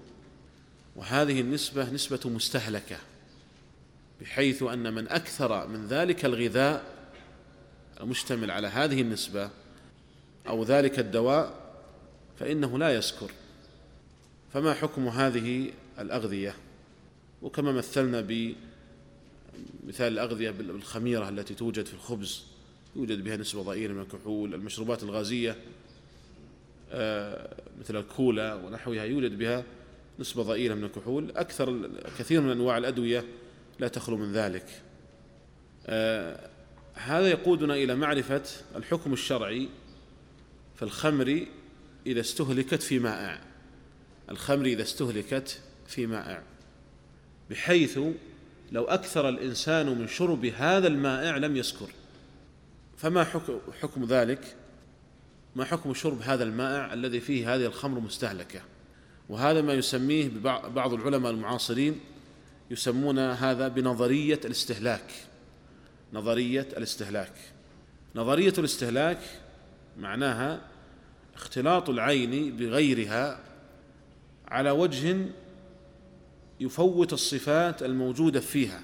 [0.96, 2.98] وهذه النسبة نسبة مستهلكة
[4.22, 6.84] بحيث أن من أكثر من ذلك الغذاء
[8.02, 9.50] المشتمل على هذه النسبة
[10.48, 11.54] أو ذلك الدواء
[12.40, 13.32] فإنه لا يسكر.
[14.54, 16.56] فما حكم هذه الأغذية؟
[17.42, 18.22] وكما مثلنا
[19.84, 22.44] بمثال الأغذية بالخميرة التي توجد في الخبز
[22.96, 25.58] يوجد بها نسبة ضئيلة من الكحول المشروبات الغازية
[26.92, 29.64] آه، مثل الكولا ونحوها يوجد بها
[30.20, 31.32] نسبة ضئيلة من الكحول.
[31.36, 31.90] أكثر
[32.20, 33.26] كثير من أنواع الأدوية
[33.80, 34.66] لا تخلو من ذلك.
[35.88, 36.50] آه،
[36.94, 38.44] هذا يقودنا إلى معرفة
[38.76, 39.70] الحكم الشرعي
[40.76, 41.46] في الخمر
[42.06, 43.42] إذا استهلكت في مائع.
[44.30, 46.44] الخمر إذا استهلكت في مائع
[47.50, 48.00] بحيث
[48.72, 51.88] لو أكثر الإنسان من شرب هذا المائع لم يسكر.
[52.98, 53.24] فما
[53.82, 54.56] حكم, ذلك؟
[55.56, 58.62] ما حكم شرب هذا المائع الذي فيه هذه الخمر مستهلكة؟
[59.30, 60.30] وهذا ما يسميه
[60.76, 62.00] بعض العلماء المعاصرين
[62.72, 65.12] يسمون هذا بنظرية الاستهلاك.
[66.14, 67.34] نظرية الاستهلاك.
[68.16, 69.20] نظرية الاستهلاك
[69.98, 70.62] معناها
[71.36, 73.40] اختلاط العين بغيرها
[74.48, 75.18] على وجه
[76.60, 78.84] يفوت الصفات الموجودة فيها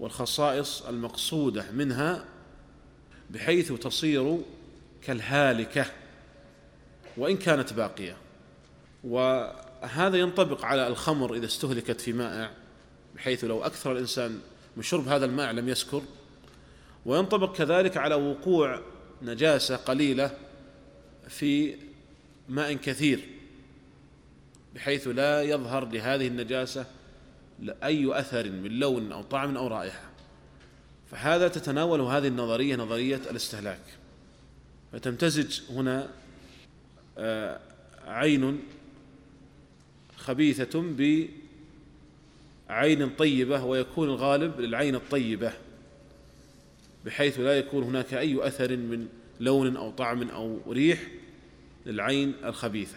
[0.00, 2.24] والخصائص المقصودة منها
[3.30, 4.38] بحيث تصير
[5.02, 5.86] كالهالكة
[7.16, 8.16] وإن كانت باقية.
[9.04, 12.50] وهذا ينطبق على الخمر إذا استهلكت في مائع
[13.14, 14.40] بحيث لو أكثر الإنسان
[14.76, 16.02] من شرب هذا الماء لم يسكر.
[17.06, 18.80] وينطبق كذلك على وقوع
[19.22, 20.38] نجاسة قليلة
[21.28, 21.76] في
[22.48, 23.28] ماء كثير.
[24.74, 26.86] بحيث لا يظهر لهذه النجاسة
[27.84, 30.10] أي أثر من لون أو طعم أو رائحة.
[31.10, 33.80] فهذا تتناول هذه النظرية نظرية الاستهلاك.
[34.92, 36.08] فتمتزج هنا
[37.18, 37.60] آه،
[38.06, 38.62] عين
[40.16, 40.82] خبيثة
[42.68, 45.52] بعين طيبة ويكون الغالب للعين الطيبة
[47.04, 49.08] بحيث لا يكون هناك أي أثر من
[49.40, 51.00] لون أو طعم أو ريح
[51.86, 52.96] للعين الخبيثة.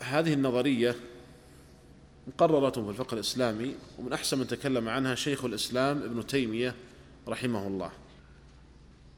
[0.00, 0.96] وهذه النظرية
[2.26, 6.74] مقررة في الفقه الإسلامي ومن أحسن من تكلم عنها شيخ الإسلام ابن تيمية
[7.28, 7.90] رحمه الله.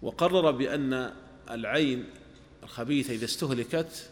[0.02, 1.12] وقرر بأن
[1.50, 2.04] العين
[2.62, 4.10] الخبيثة إذا استهلكت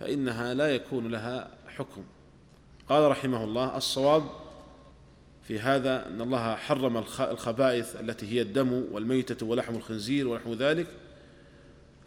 [0.00, 2.02] فإنها لا يكون لها حكم.
[2.88, 4.24] قال رحمه الله الصواب
[5.48, 10.86] في هذا أن الله حرم الخبائث التي هي الدم والميتة ولحم الخنزير ونحو ذلك.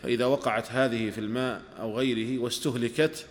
[0.04, 3.28] فإذا وقعت هذه في الماء أو غيره واستهلكت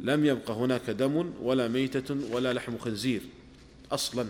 [0.00, 3.22] لم يبق هناك دم ولا ميتة ولا لحم خنزير
[3.92, 4.26] أصلا.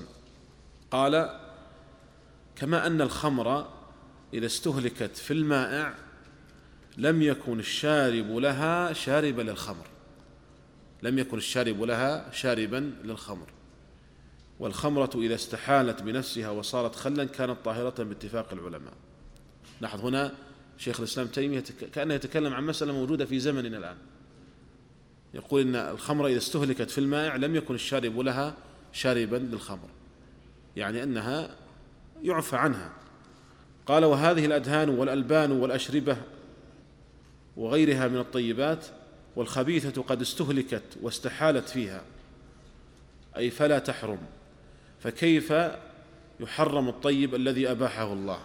[0.90, 1.40] قال
[2.56, 3.68] كما أن الخمر
[4.34, 5.94] إذا استهلكت في المائع
[6.96, 9.86] لم يكن الشارب لها شاربا للخمر.
[11.02, 13.46] لم يكن الشارب لها شاربا للخمر.
[14.60, 18.94] والخمرة إذا استحالت بنفسها وصارت خلا كانت طاهرة باتفاق العلماء.
[19.80, 20.34] لاحظ هنا
[20.78, 23.96] شيخ الإسلام تيمية كأنه يتكلم عن مسألة موجودة في زمننا الآن.
[25.38, 28.54] يقول إن الخمر إذا استهلكت في المائع لم يكن الشارب لها
[28.92, 29.88] شاربا للخمر.
[30.76, 31.50] يعني أنها
[32.22, 32.92] يعفى عنها.
[33.86, 36.16] قال وهذه الأدهان والألبان والأشربة
[37.56, 38.86] وغيرها من الطيبات
[39.36, 42.02] والخبيثة قد استهلكت واستحالت فيها
[43.36, 44.18] أي فلا تحرم.
[45.00, 45.52] فكيف
[46.40, 48.38] يحرم الطيب الذي أباحه الله؟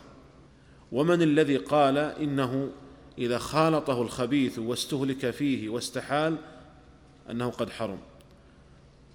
[0.91, 2.69] ومن الذي قال إنه
[3.17, 6.37] إذا خالطه الخبيث واستهلك فيه واستحال
[7.29, 7.99] أنه قد حرم.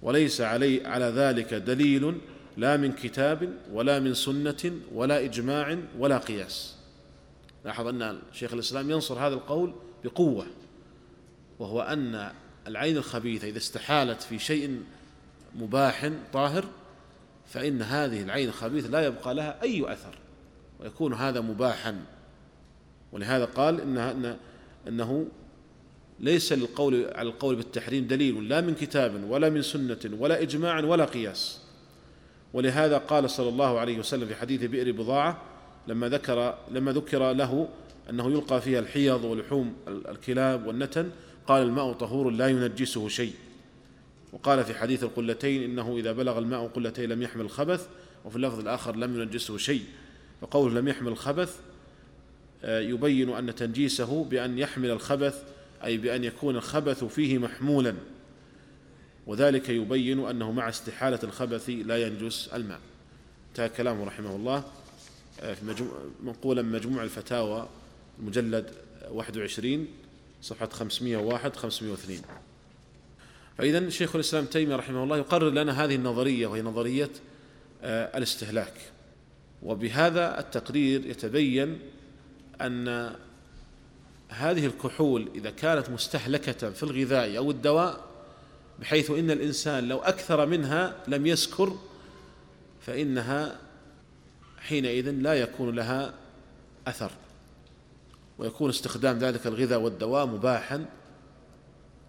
[0.01, 2.17] وليس علي على ذلك دليل
[2.57, 6.75] لا من كتاب ولا من سنة ولا إجماع ولا قياس.
[7.65, 10.45] لاحظ أن شيخ الإسلام ينصر هذا القول بقوة
[11.59, 12.31] وهو أن
[12.67, 14.83] العين الخبيثة إذا استحالت في شيء
[15.55, 16.65] مباح طاهر
[17.47, 20.17] فإن هذه العين الخبيثة لا يبقى لها أي أثر
[20.79, 22.05] ويكون هذا مباحا.
[23.11, 24.37] ولهذا قال إنها إن
[24.87, 25.27] أنه
[26.19, 31.05] ليس للقول على القول بالتحريم دليل لا من كتاب ولا من سنة ولا إجماع ولا
[31.05, 31.59] قياس.
[32.53, 35.41] ولهذا قال صلى الله عليه وسلم في حديث بئر بضاعة
[35.87, 37.69] لما ذكر لما ذكر له
[38.09, 41.09] أنه يلقى فيها الحيض ولحوم الكلاب والنتن
[41.47, 43.33] قال الماء طهور لا ينجسه شيء.
[44.33, 47.87] وقال في حديث القلتين إنه إذا بلغ الماء قلتين لم يحمل الخبث
[48.25, 49.83] وفي اللفظ الآخر لم ينجسه شيء.
[50.41, 51.59] فقوله لم يحمل الخبث
[52.63, 55.43] آه، يبين أن تنجيسه بأن يحمل الخبث
[55.83, 57.95] أي بأن يكون الخبث فيه محمولا.
[59.27, 62.79] وذلك يبين أنه مع استحالة الخبث لا ينجس الماء.
[63.49, 64.63] انتهى كلامه رحمه الله.
[65.41, 65.57] آه،
[66.23, 67.69] منقولا مجموع الفتاوى
[68.19, 68.71] المجلد
[69.11, 69.87] 21
[70.41, 72.21] صفحة 501 502
[73.57, 77.09] فإذا شيخ الإسلام تيمية رحمه الله يقرر لنا هذه النظرية وهي نظرية
[77.83, 78.73] آه، الاستهلاك.
[79.63, 81.79] وبهذا التقرير يتبين
[82.61, 83.15] أن
[84.29, 88.09] هذه الكحول إذا كانت مستهلكة في الغذاء أو الدواء
[88.79, 91.77] بحيث إن الإنسان لو أكثر منها لم يسكر
[92.81, 93.59] فإنها
[94.59, 96.13] حينئذ لا يكون لها
[96.87, 97.11] أثر
[98.37, 100.85] ويكون استخدام ذلك الغذاء والدواء مباحا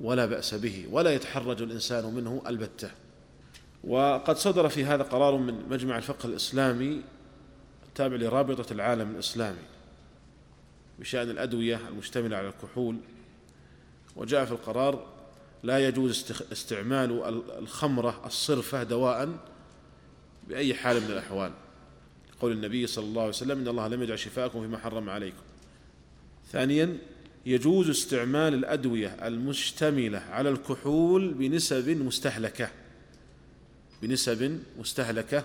[0.01, 2.91] ولا بأس به ولا يتحرج الإنسان منه البتة.
[3.85, 7.03] وقد صدر في هذا قرار من مجمع الفقه الإسلامي
[7.89, 9.63] التابع لرابطة العالم الإسلامي.
[11.01, 12.97] بشأن الأدوية المشتملة على الكحول.
[14.17, 15.07] وجاء في القرار
[15.63, 17.23] لا يجوز استعمال
[17.59, 19.39] الخمرة الصرفة دواء
[20.49, 21.53] بأي حال من الأحوال.
[22.41, 25.43] قول النبي صلى الله عليه وسلم إن الله لم يجعل شفاءكم فيما حرم عليكم.
[26.53, 26.97] ثانيا
[27.47, 32.71] يجوز استعمال الأدوية المشتملة على الكحول بنسب مستهلكة.
[34.03, 35.45] بنسب مستهلكة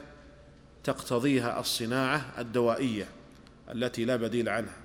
[0.83, 3.07] تقتضيها الصناعة الدوائية
[3.71, 4.84] التي لا بديل عنها.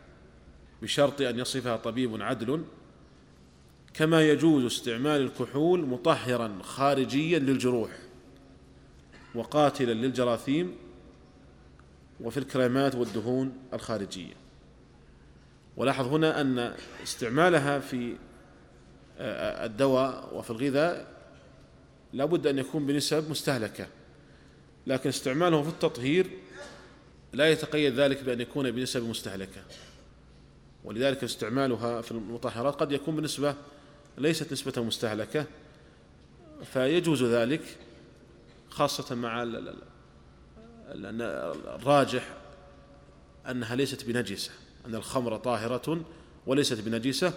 [0.83, 2.65] بشرط أن يصفها طبيب عدل
[3.95, 7.91] كما يجوز استعمال الكحول مطهرا خارجيا للجروح
[9.35, 10.77] وقاتلا للجراثيم
[12.21, 14.35] وفي الكريمات والدهون الخارجية.
[15.77, 18.17] ولاحظ هنا أن استعمالها في
[19.19, 21.07] آه، الدواء وفي الغذاء
[22.13, 23.87] لابد أن يكون بنسب مستهلكة
[24.87, 26.27] لكن استعماله في التطهير
[27.33, 29.63] لا يتقيد ذلك بأن يكون بنسب مستهلكة.
[30.85, 33.55] ولذلك استعمالها في المطهرات قد يكون بنسبة
[34.19, 35.47] ليست نسبة مستهلكة
[36.73, 37.63] فيجوز ذلك
[38.71, 39.43] خاصة مع
[41.75, 42.37] الراجح
[43.51, 44.51] أنها ليست بنجسة
[44.87, 46.05] أن الخمر طاهرة
[46.47, 47.33] وليست بنجسة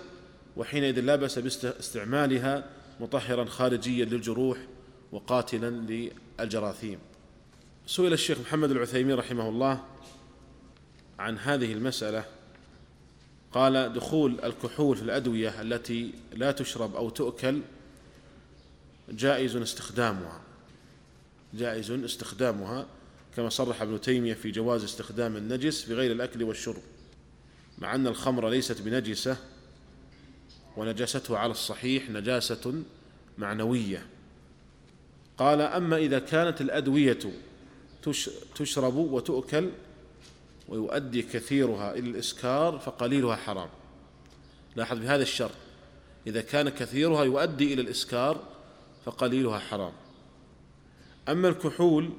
[0.58, 4.58] وحينئذ لا بأس باستعمالها مطهرا خارجيا للجروح
[5.12, 5.70] وقاتلا
[6.40, 7.00] للجراثيم.
[7.88, 9.84] سئل الشيخ محمد العثيمين رحمه الله
[11.20, 12.26] عن هذه المسألة
[13.54, 17.62] قال دخول الكحول في الأدوية التي لا تشرب أو تؤكل
[19.10, 20.42] جائز استخدامها.
[21.54, 22.88] جائز استخدامها
[23.36, 26.82] كما صرح ابن تيمية في جواز استخدام النجس في غير الأكل والشرب
[27.78, 29.38] مع أن الخمر ليست بنجسة
[30.78, 32.84] ونجاستها على الصحيح نجاسة
[33.38, 34.06] معنوية.
[35.38, 37.20] قال أما إذا كانت الأدوية
[38.56, 39.70] تشرب وتؤكل
[40.68, 43.70] ويؤدي كثيرها إلى الإسكار فقليلها حرام.
[44.76, 45.52] لاحظ بهذا الشرط.
[46.28, 48.44] إذا كان كثيرها يؤدي إلى الإسكار
[49.06, 49.94] فقليلها حرام.
[51.30, 52.10] أما الكحول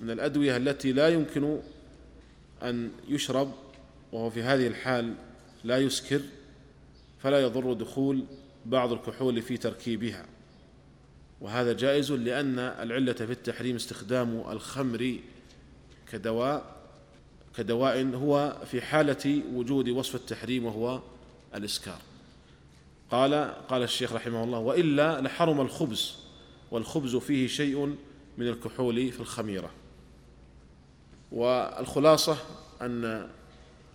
[0.00, 1.60] من الأدوية التي لا يمكن
[2.62, 3.52] أن يشرب
[4.12, 5.14] وهو في هذه الحال
[5.64, 6.20] لا يسكر
[7.22, 8.24] فلا يضر دخول
[8.66, 10.26] بعض الكحول في تركيبها.
[11.40, 15.16] وهذا جائز لأن العلة في التحريم استخدام الخمر
[16.12, 16.79] كدواء
[17.56, 21.00] كدواء هو في حالة وجود وصف التحريم وهو
[21.54, 21.98] الإسكار.
[23.10, 23.34] قال
[23.68, 26.14] قال الشيخ رحمه الله وإلا لحرم الخبز
[26.70, 27.96] والخبز فيه شيء
[28.38, 29.70] من الكحول في الخميرة.
[31.32, 32.36] والخلاصة
[32.82, 33.28] أن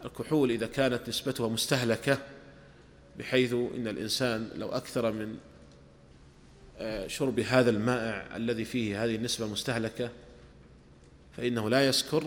[0.05, 2.17] الكحول إذا كانت نسبتها مستهلكة
[3.19, 5.37] بحيث إن الإنسان لو أكثر من
[6.77, 10.09] آه، شرب هذا المائع الذي فيه هذه النسبة المستهلكة
[11.37, 12.23] فإنه لا يسكر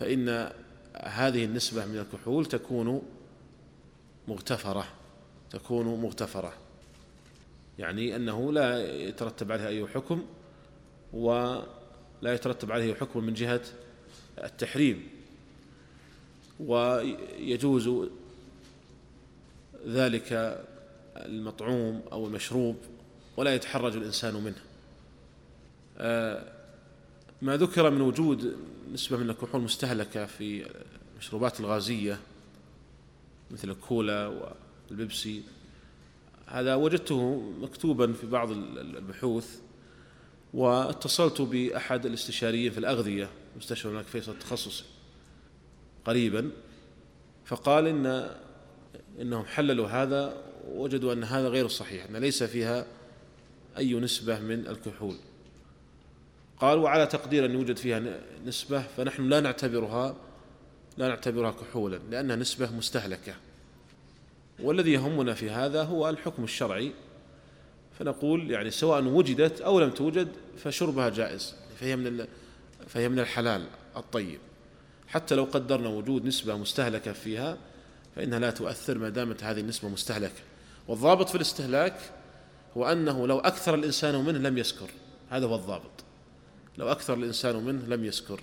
[0.00, 0.52] فإن
[0.96, 3.02] هذه النسبة من الكحول تكون
[4.28, 4.86] مغتفرة
[5.50, 6.52] تكون مغتفرة.
[7.78, 10.26] يعني أنه لا يترتب عليها أي حكم
[11.12, 11.64] ولا
[12.22, 13.62] يترتب عليه حكم من جهة
[14.44, 15.08] التحريم.
[16.60, 18.08] ويجوز
[19.86, 20.62] ذلك
[21.16, 22.76] المطعوم أو المشروب
[23.36, 24.62] ولا يتحرج الإنسان منه.
[25.98, 26.59] آه،
[27.42, 28.56] ما ذكر من وجود
[28.92, 30.66] نسبة من الكحول مستهلكة في
[31.14, 32.20] المشروبات الغازية
[33.50, 34.50] مثل الكولا
[34.90, 35.42] والبيبسي.
[36.46, 39.60] هذا وجدته مكتوبا في بعض البحوث
[40.54, 44.84] واتصلت بأحد الاستشاريين في الأغذية مستشفى الملك فيصل التخصصي
[46.04, 46.50] قريبا
[47.44, 48.30] فقال إن
[49.20, 52.86] إنهم حللوا هذا وجدوا أن هذا غير صحيح أن ليس فيها
[53.78, 55.16] أي نسبة من الكحول.
[56.60, 58.02] قال وعلى تقدير أن يوجد فيها
[58.46, 60.16] نسبة فنحن لا نعتبرها
[60.98, 63.34] لا نعتبرها كحولا لأنها نسبة مستهلكة.
[64.62, 66.92] والذي يهمنا في هذا هو الحكم الشرعي.
[67.98, 72.26] فنقول يعني سواء وجدت أو لم توجد فشربها جائز فهي من
[72.88, 74.38] فهي من الحلال الطيب.
[75.08, 77.58] حتى لو قدرنا وجود نسبة مستهلكة فيها
[78.16, 80.40] فإنها لا تؤثر ما دامت هذه النسبة مستهلكة.
[80.88, 81.96] والضابط في الاستهلاك
[82.76, 84.90] هو أنه لو أكثر الإنسان منه لم يسكر
[85.30, 86.09] هذا هو الضابط.
[86.80, 88.40] لو أكثر الإنسان منه لم يسكر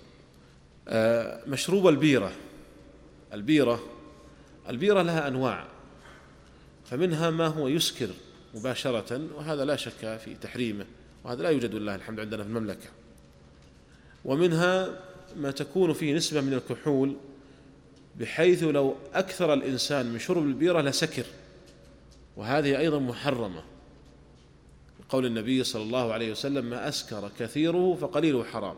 [0.87, 2.31] آه، مشروب البيرة.
[3.33, 3.83] البيرة
[4.69, 5.67] البيرة لها أنواع
[6.85, 8.09] فمنها ما هو يسكر
[8.55, 10.85] مباشرة وهذا لا شك في تحريمه
[11.23, 12.89] وهذا لا يوجد لله الحمد عندنا في المملكة.
[14.25, 14.99] ومنها
[15.35, 17.15] ما تكون فيه نسبة من الكحول
[18.19, 21.25] بحيث لو أكثر الإنسان من شرب البيرة لسكر
[22.35, 23.63] وهذه أيضا محرمة.
[25.09, 28.75] قول النبي صلى الله عليه وسلم ما أسكر كثيره فقليله حرام.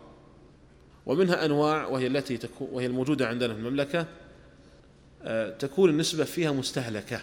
[1.06, 4.06] ومنها أنواع وهي التي تكون وهي الموجودة عندنا في المملكة
[5.24, 7.22] آه، تكون النسبة فيها مستهلكة.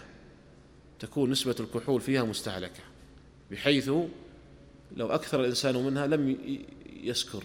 [0.99, 2.83] تكون نسبة الكحول فيها مستهلكة
[3.51, 3.89] بحيث
[4.97, 6.37] لو أكثر الإنسان منها لم
[7.03, 7.43] يسكر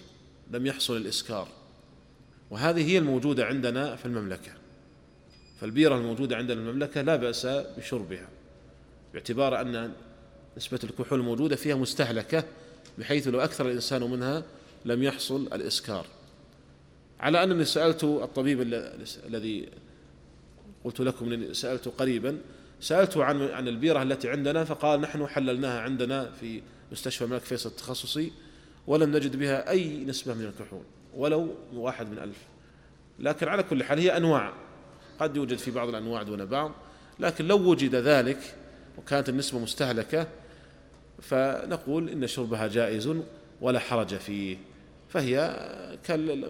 [0.51, 1.47] لم يحصل الإسكار.
[2.51, 4.51] وهذه هي الموجودة عندنا في المملكة.
[5.61, 8.29] فالبيرة الموجودة عندنا في المملكة لا بأس بشربها
[9.13, 9.93] باعتبار أن
[10.57, 12.43] نسبة الكحول الموجودة فيها مستهلكة
[12.97, 14.43] بحيث لو أكثر الإنسان منها
[14.85, 16.05] لم يحصل الإسكار.
[17.19, 18.61] على أنني سألت الطبيب
[19.25, 19.69] الذي
[20.83, 22.37] قلت لكم سألته قريبا
[22.81, 28.31] سألته عن عن البيرة التي عندنا فقال نحن حللناها عندنا في مستشفى الملك فيصل التخصصي
[28.87, 30.83] ولم نجد بها أي نسبة من الكحول
[31.15, 32.37] ولو واحد من ألف.
[33.19, 34.53] لكن على كل حال هي أنواع.
[35.19, 36.71] قد يوجد في بعض الأنواع دون بعض
[37.19, 38.55] لكن لو وجد ذلك
[38.97, 40.27] وكانت النسبة مستهلكة
[41.21, 43.15] فنقول إن شربها جائز
[43.61, 44.57] ولا حرج فيه.
[45.09, 45.59] فهي
[46.03, 46.41] كالأمثلة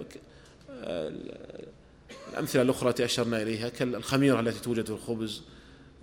[2.62, 5.42] الأخرى التي أشرنا إليها كالخميرة التي توجد في الخبز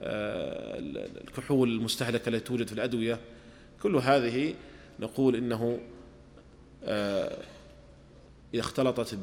[0.00, 3.20] الكحول المستهلكة التي توجد في الأدوية.
[3.82, 4.54] كل هذه
[5.00, 5.80] نقول إنه
[8.54, 9.18] إذا اختلطت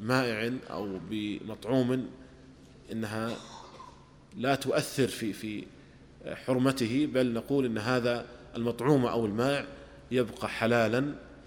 [0.00, 2.10] بمائع أو بمطعوم
[2.92, 3.36] إنها
[4.36, 5.64] لا تؤثر في في
[6.26, 9.66] حرمته بل نقول إن هذا المطعوم أو الماء
[10.10, 11.00] يبقى حلالا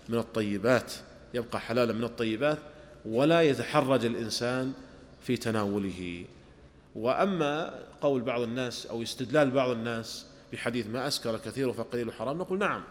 [0.10, 0.94] من الطيبات
[1.34, 2.58] يبقى حلالا من الطيبات
[3.06, 4.74] ولا يتحرج الإنسان
[5.22, 6.26] في تناوله.
[6.96, 12.60] وأما قول بعض الناس أو استدلال بعض الناس بحديث ما أسكر كثيره فقليل حرام نقول
[12.60, 12.84] نعم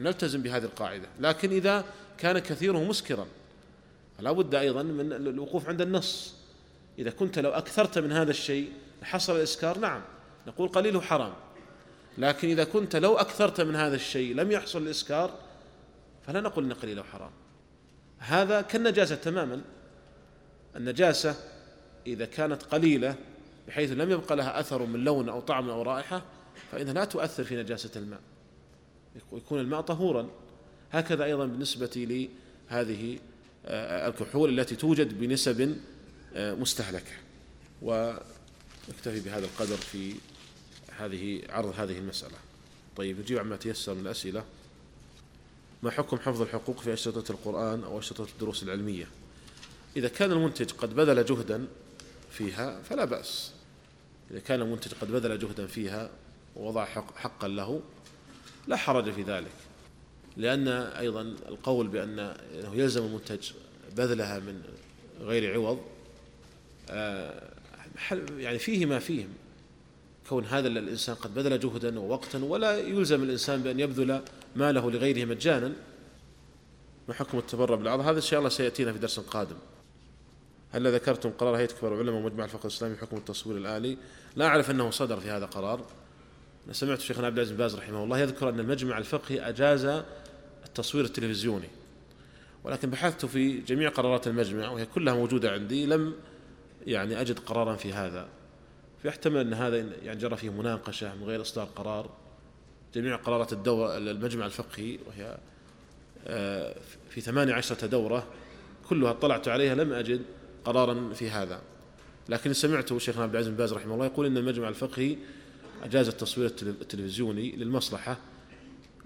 [0.00, 1.08] نلتزم بهذه القاعدة.
[1.20, 1.84] لكن إذا
[2.18, 3.26] كان كثيره مسكرا
[4.18, 6.34] فلا بد أيضا من الوقوف عند النص.
[6.98, 8.72] إذا كنت لو أكثرت من هذا الشيء
[9.02, 10.02] حصل الإسكار نعم.
[10.50, 11.32] نقول قليله حرام
[12.18, 15.34] لكن إذا كنت لو أكثرت من هذا الشيء لم يحصل الإسكار
[16.26, 17.30] فلا نقول أن قليله حرام
[18.18, 19.60] هذا كالنجاسة تماما.
[20.76, 21.34] النجاسة
[22.06, 23.14] إذا كانت قليلة
[23.68, 26.22] بحيث لم يبقى لها أثر من لون أو طعم أو رائحة
[26.72, 28.20] فإنها لا تؤثر في نجاسة الماء.
[29.32, 30.28] يكون الماء طهورا.
[30.92, 31.90] هكذا أيضا بالنسبة
[32.70, 33.18] لهذه
[33.66, 35.76] آه، الكحول التي توجد بنسب
[36.34, 37.12] آه، مستهلكة.
[37.82, 40.14] ونكتفي بهذا القدر في
[41.00, 42.36] هذه عرض هذه المسألة.
[42.96, 44.44] طيب نجيب عما تيسر من الأسئلة.
[45.82, 49.06] ما حكم حفظ الحقوق في أشرطة القرآن أو أشرطة الدروس العلمية؟
[49.96, 51.66] إذا كان المنتج قد بذل جهدا
[52.30, 53.52] فيها فلا بأس.
[54.30, 56.10] إذا كان المنتج قد بذل جهدا فيها
[56.56, 57.80] ووضع حق حقا له
[58.68, 59.52] لا حرج في ذلك.
[60.36, 62.36] لأن أيضا القول بأن
[62.72, 63.50] يلزم المنتج
[63.96, 64.62] بذلها من
[65.20, 65.80] غير عوض
[66.90, 67.50] آه،
[68.38, 69.26] يعني فيه ما فيه.
[70.30, 74.22] كون هذا الإنسان قد بذل جهدا ووقتا ولا يلزم الإنسان بأن يبذل
[74.56, 75.72] ماله لغيره مجانا
[77.08, 79.56] ما حكم التبرع بالعرض هذا إن شاء الله سيأتينا في درس قادم.
[80.72, 83.96] هل ذكرتم قرار هيئة كبار العلماء ومجمع الفقه الإسلامي حكم التصوير الآلي؟
[84.36, 85.84] لا أعرف أنه صدر في هذا قرار.
[86.64, 90.02] أنا سمعت شيخنا عبد العزيز باز رحمه الله يذكر أن المجمع الفقهي أجاز
[90.66, 91.68] التصوير التلفزيوني
[92.64, 95.86] ولكن بحثت في جميع قرارات المجمع وهي كلها موجودة عندي.
[95.86, 96.14] لم
[96.86, 98.28] يعني أجد قرارا في هذا.
[99.02, 102.10] فيحتمل أن هذا يعني جرى فيه مناقشة من غير إصدار قرار.
[102.94, 105.38] جميع قرارات الدورة المجمع الفقهي وهي
[106.26, 106.76] آه،
[107.10, 108.26] في ثمانية عشرة دورة
[108.88, 110.22] كلها اطلعت عليها لم أجد
[110.64, 111.60] قرارا في هذا.
[112.28, 115.16] لكن سمعت شيخنا عبد العزيز بن باز رحمه الله يقول إن المجمع الفقهي
[115.82, 118.16] أجاز التصوير التلفزيوني للمصلحة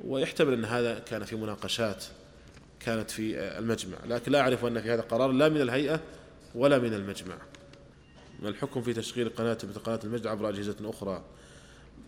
[0.04, 2.04] ويحتمل أن هذا كان في مناقشات
[2.80, 3.98] كانت في المجمع.
[4.08, 6.00] لكن لا أعرف أن في هذا قرار لا من الهيئة
[6.54, 7.36] ولا من المجمع.
[8.42, 11.24] الحكم في تشغيل قناة مثل قناة المجد عبر أجهزة أخرى؟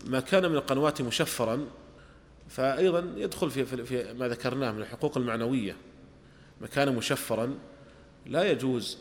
[0.07, 1.67] ما كان من القنوات مشفرا
[2.49, 5.77] فايضا يدخل في في ما ذكرناه من الحقوق المعنوية.
[6.61, 7.59] ما كان مشفرا
[8.27, 8.99] لا يجوز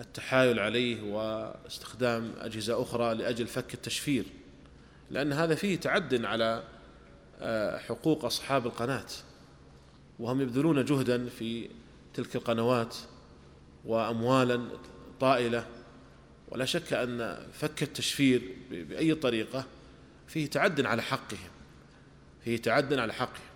[0.00, 4.24] التحايل عليه واستخدام أجهزة أخرى لأجل فك التشفير
[5.10, 6.62] لأن هذا فيه تعد على
[7.40, 9.06] آه، حقوق أصحاب القناة.
[10.18, 11.68] وهم يبذلون جهدا في
[12.14, 12.96] تلك القنوات
[13.84, 14.60] واموالا
[15.20, 15.66] طائلة.
[16.50, 19.64] ولا شك أن فك التشفير بأي طريقة
[20.28, 21.50] فيه تعد على حقهم
[22.44, 23.50] فيه تعد على حقهم.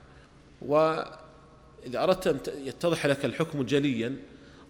[0.63, 4.17] وإذا أردت أن يتضح لك الحكم جليا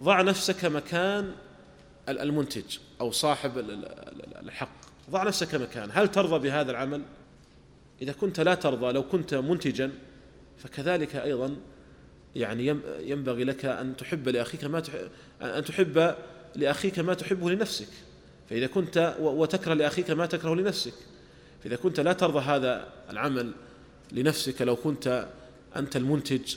[0.03, 1.35] ضع نفسك مكان
[2.09, 3.51] المنتج أو صاحب
[4.41, 4.75] الحق.
[5.09, 5.89] ضع نفسك مكان.
[5.93, 7.01] هل ترضى بهذا العمل؟
[8.01, 9.91] إذا كنت لا ترضى لو كنت منتجا
[10.57, 11.55] فكذلك أيضا
[12.35, 15.09] يعني ينبغي لك أن تحب لأخيك ما تحب
[15.41, 16.15] أن تحب
[16.55, 17.87] لأخيك ما تحبه لنفسك.
[18.49, 20.93] فإذا كنت وتكره لأخيك ما تكره لنفسك.
[21.63, 23.51] فإذا كنت لا ترضى هذا العمل
[24.11, 25.27] لنفسك لو كنت
[25.75, 26.55] أنت المنتج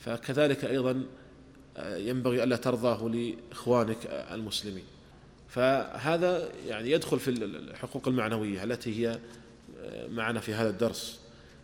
[0.00, 1.02] فكذلك أيضا
[1.76, 4.84] آه، ينبغي ألا ترضاه لإخوانك المسلمين.
[5.48, 9.18] فهذا يعني يدخل في الحقوق المعنوية التي هي
[9.80, 11.20] آه، معنا في هذا الدرس.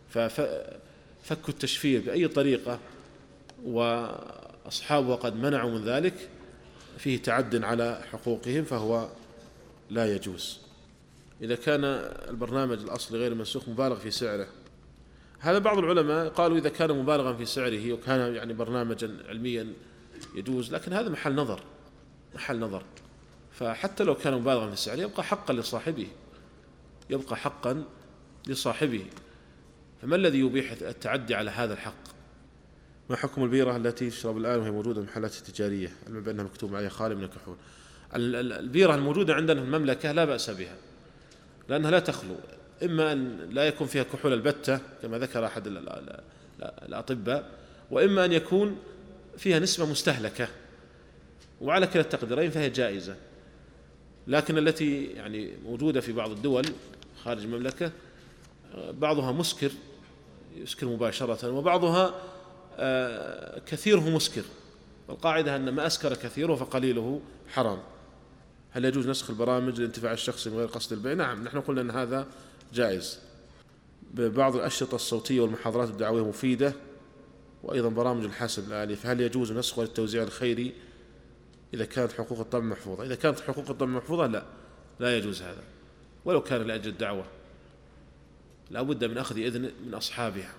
[0.09, 2.79] ففك التشفير بأي طريقة
[3.65, 6.29] وأصحابه قد منعوا من ذلك.
[6.99, 9.09] فيه تعد على حقوقهم فهو
[9.89, 10.59] لا يجوز.
[11.41, 11.83] إذا كان
[12.29, 14.47] البرنامج الأصلي غير منسوخ مبالغ في سعره.
[15.39, 19.73] هذا بعض العلماء قالوا إذا كان مبالغا في سعره وكان يعني برنامجا علميا
[20.35, 21.63] يجوز لكن هذا محل نظر
[22.35, 22.83] محل نظر.
[23.51, 26.07] فحتى لو كان مبالغا في سعره يبقى حقا لصاحبه
[27.09, 27.83] يبقى حقا
[28.47, 29.05] لصاحبه.
[30.01, 32.18] فما الذي يبيح التعدي على هذا الحق؟
[33.09, 36.89] ما حكم البيرة التي تشرب الآن وهي موجودة في المحلات التجارية؟ علما بأنها مكتوب عليها
[36.89, 37.55] خالي من الكحول.
[38.15, 40.75] البيرة الموجودة عندنا في المملكة لا بأس بها
[41.69, 42.35] لأنها لا تخلو
[42.83, 45.63] إما أن لا يكون فيها كحول البتة كما ذكر أحد
[46.61, 47.51] الأطباء
[47.91, 48.77] وإما أن يكون
[49.37, 50.47] فيها نسبة مستهلكة
[51.61, 53.15] وعلى كلا التقديرين فهي جائزة.
[54.27, 56.65] لكن التي يعني موجودة في بعض الدول
[57.23, 57.91] خارج المملكة
[58.75, 59.71] بعضها مسكر
[60.55, 62.13] يسكر مباشرة وبعضها
[63.65, 64.43] كثيره مسكر.
[65.07, 67.79] والقاعدة أن ما أسكر كثيره فقليله حرام.
[68.71, 72.27] هل يجوز نسخ البرامج للانتفاع الشخصي من غير قصد البيع؟ نعم نحن قلنا أن هذا
[72.73, 73.19] جائز.
[74.13, 76.73] ببعض الأشرطة الصوتية والمحاضرات الدعوية مفيدة
[77.63, 78.95] وأيضا برامج الحاسب الآلي.
[78.95, 80.73] فهل يجوز نسخها للتوزيع الخيري
[81.73, 84.43] إذا كانت حقوق الطبع محفوظة؟ إذا كانت حقوق الطبع محفوظة لا
[84.99, 85.63] لا يجوز هذا.
[86.25, 87.25] ولو كان لأجل الدعوة
[88.71, 90.53] لا بد من أخذ إذن من أصحابها.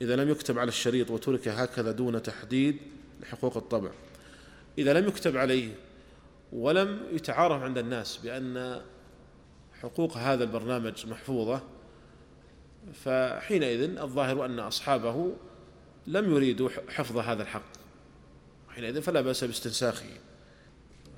[0.00, 2.76] إذا لم يكتب على الشريط وترك هكذا دون تحديد
[3.20, 3.90] لحقوق الطبع.
[4.78, 5.74] إذا لم يكتب عليه
[6.52, 8.80] ولم يتعارف عند الناس بأن
[9.82, 11.60] حقوق هذا البرنامج محفوظة
[13.04, 15.32] فحينئذ الظاهر أن أصحابه
[16.06, 17.72] لم يريدوا حفظ هذا الحق.
[18.68, 20.06] حينئذ فلا بأس باستنساخه.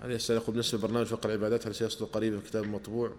[0.01, 3.13] هذا يسأل يقول بالنسبة لبرنامج فقه العبادات هل سيصدر قريبا كتاب مطبوع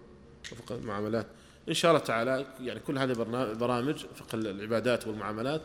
[0.52, 1.26] وفقه المعاملات؟
[1.68, 5.60] إن شاء الله تعالى يعني كل هذه البرامج فقه العبادات والمعاملات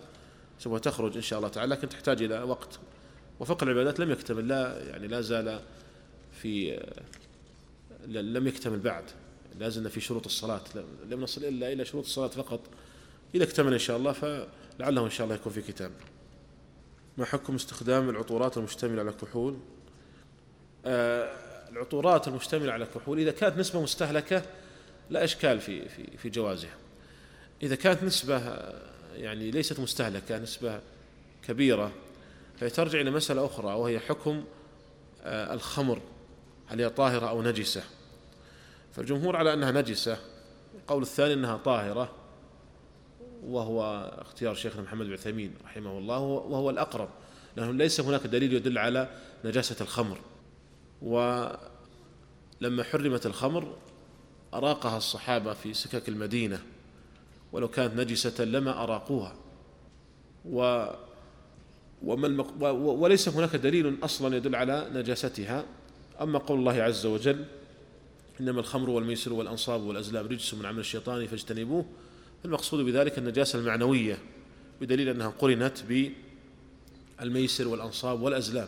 [0.59, 2.79] سوف تخرج إن شاء الله تعالى لكن تحتاج إلى وقت.
[3.39, 5.59] وفقه العبادات لم يكتمل لا يعني لا زال
[6.41, 6.81] في
[8.07, 9.03] لم يكتمل بعد.
[9.59, 10.61] لازلنا في شروط الصلاة
[11.09, 12.59] لم نصل إلا إلى شروط الصلاة فقط.
[13.35, 15.91] إذا اكتمل إن شاء الله فلعله إن شاء الله يكون في كتاب.
[17.17, 19.57] ما حكم استخدام العطورات المشتملة على كحول
[20.85, 24.43] آه العطورات المشتملة على كحول إذا كانت نسبة مستهلكة
[25.09, 26.75] لا إشكال في في في جوازها
[27.63, 28.41] إذا كانت نسبة
[29.15, 30.79] يعني ليست مستهلكة نسبة
[31.47, 31.91] كبيرة
[32.59, 34.43] فترجع إلى مسألة أخرى وهي حكم
[35.23, 36.01] آه الخمر
[36.67, 37.83] هل هي طاهرة أو نجسة.
[38.93, 40.17] فالجمهور على أنها نجسة
[40.75, 42.11] القول الثاني أنها طاهرة
[43.43, 47.09] وهو اختيار شيخنا محمد بن عثيمين رحمه الله وهو الأقرب
[47.55, 49.09] لأنه ليس هناك دليل يدل على
[49.45, 50.17] نجاسة الخمر.
[51.01, 53.77] ولما حرمت الخمر
[54.57, 56.63] أراقها الصحابة في سكك المدينة
[57.51, 59.35] ولو كانت نجسة لما أراقوها.
[60.45, 60.85] و
[62.03, 62.63] وما المق...
[62.73, 65.65] وليس هناك دليل أصلا يدل على نجاستها.
[66.21, 67.45] أما قول الله عز وجل
[68.39, 71.85] إنما الخمر والميسر والأنصاب والأزلام رجس من عمل الشيطان فاجتنبوه
[72.45, 74.17] المقصود بذلك النجاسة المعنوية
[74.81, 75.77] بدليل أنها قرنت
[77.19, 78.67] بالميسر والأنصاب والأزلام.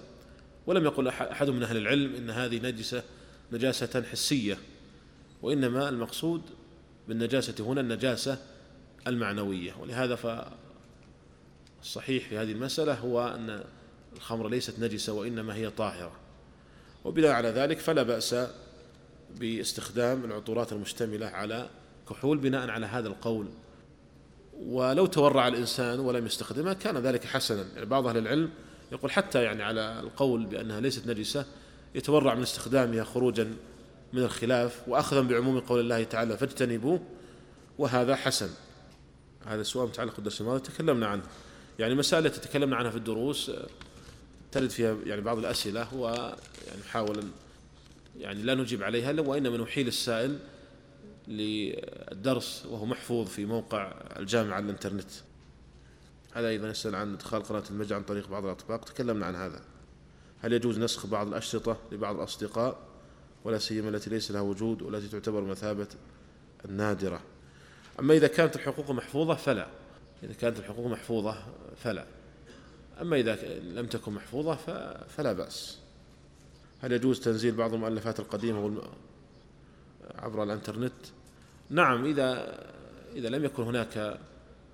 [0.68, 3.04] ولم يقل أحد من أهل العلم إن هذه نجسة
[3.52, 4.58] نجاسة حسية.
[5.42, 6.42] وإنما المقصود
[7.08, 8.38] بالنجاسة هنا النجاسة
[9.08, 10.16] المعنوية ولهذا
[11.82, 13.64] فالصحيح في هذه المسألة هو أن
[14.16, 16.12] الخمر ليست نجسة وإنما هي طاهرة.
[17.06, 18.36] وبناء على ذلك فلا بأس
[19.40, 21.70] باستخدام العطورات المشتملة على
[22.10, 23.48] كحول بناء على هذا القول.
[24.60, 27.66] ولو تورع الإنسان ولم يستخدمها كان ذلك حسنا.
[27.76, 28.50] يعني بعض أهل العلم
[28.92, 31.46] يقول حتى يعني على القول بأنها ليست نجسة
[31.96, 33.54] يتورع من استخدامها خروجا
[34.14, 37.00] من الخلاف وأخذا بعموم قول الله تعالى فاجتنبوه
[37.78, 38.50] وهذا حسن.
[39.46, 41.24] هذا السؤال متعلق بالدرس الماضي تكلمنا عنه.
[41.80, 43.52] يعني التي تكلمنا عنها في الدروس
[44.52, 46.36] ترد فيها يعني بعض الأسئلة ويعني
[46.86, 47.24] نحاول
[48.20, 50.40] يعني لا نجيب عليها وإنما نحيل السائل
[51.28, 55.10] للدرس وهو محفوظ في موقع الجامعة على الإنترنت.
[56.34, 59.62] هذا أيضا يسأل عن إدخال قناة المجد عن طريق بعض الأطباق تكلمنا عن هذا.
[60.42, 62.87] هل يجوز نسخ بعض الأشرطة لبعض الأصدقاء؟
[63.44, 65.88] ولا سيما التي ليس لها وجود والتي تعتبر مثابة
[66.66, 67.22] النادرة.
[68.00, 69.68] أما إذا كانت الحقوق محفوظة فلا.
[70.24, 71.38] إذا كانت الحقوق محفوظة
[71.84, 72.06] فلا.
[73.02, 74.56] أما إذا لم تكن محفوظة
[75.08, 75.78] فلا بأس.
[76.82, 78.82] هل يجوز تنزيل بعض المؤلفات القديمة
[80.16, 80.94] عبر الإنترنت؟
[81.70, 82.60] نعم إذا
[83.16, 84.20] إذا لم يكن هناك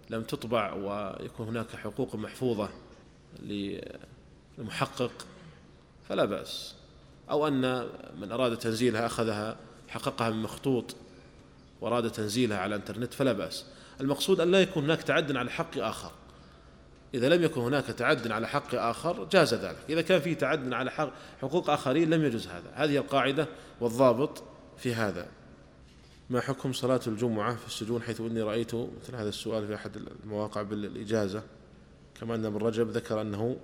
[0.10, 2.70] لم تطبع ويكون هناك حقوق محفوظة
[3.40, 5.26] للمحقق
[6.10, 6.76] فلا بأس.
[7.34, 7.88] أو أن
[8.22, 9.58] من أراد تنزيلها أخذها
[9.88, 10.96] حققها من مخطوط
[11.82, 13.66] وأراد تنزيلها على الإنترنت فلا بأس.
[14.02, 16.12] المقصود أن لا يكون هناك تعد على حق آخر.
[17.14, 19.78] إذا لم يكن هناك تعد على حق آخر جاز ذلك.
[19.90, 21.10] إذا كان فيه تعد على حق
[21.42, 22.72] حقوق آخرين لم يجوز هذا.
[22.74, 23.48] هذه القاعدة
[23.82, 24.44] والضابط
[24.78, 25.28] في هذا.
[26.30, 29.92] ما حكم صلاة الجمعة في السجون حيث إني رأيت مثل هذا السؤال في أحد
[30.24, 31.44] المواقع بالإجازة؟
[32.20, 33.58] كما أن ابن رجب ذكر أنه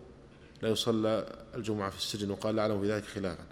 [0.62, 3.44] لا يصلى الجمعة في السجن وقال لا أعلم في ذلك خلافا.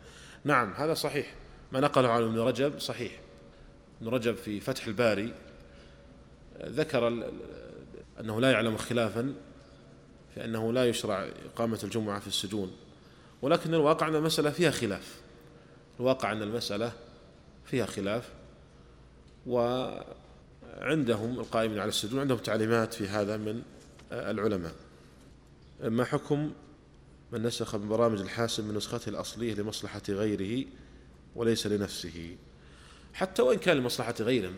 [0.43, 1.35] نعم هذا صحيح.
[1.71, 3.19] ما نقله عن ابن رجب صحيح.
[4.01, 5.33] ابن رجب في فتح الباري
[6.65, 7.07] ذكر
[8.19, 9.33] أنه لا يعلم خلافا
[10.33, 12.71] في أنه لا يشرع إقامة الجمعة في السجون.
[13.41, 15.21] ولكن الواقع أن المسألة فيها خلاف.
[15.99, 16.91] الواقع أن المسألة
[17.65, 18.29] فيها خلاف.
[19.47, 23.61] وعندهم القائمين على السجون عندهم تعليمات في هذا من
[24.11, 24.73] العلماء.
[25.83, 26.51] ما حكم
[27.31, 30.65] من نسخ من برامج الحاسب من نسخته الأصلية لمصلحة غيره
[31.35, 32.37] وليس لنفسه.
[33.13, 34.51] حتى وإن كان لمصلحة غيره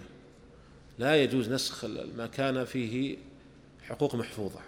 [0.99, 1.85] لا يجوز نسخ
[2.17, 3.17] ما كان فيه
[3.81, 4.59] حقوق محفوظة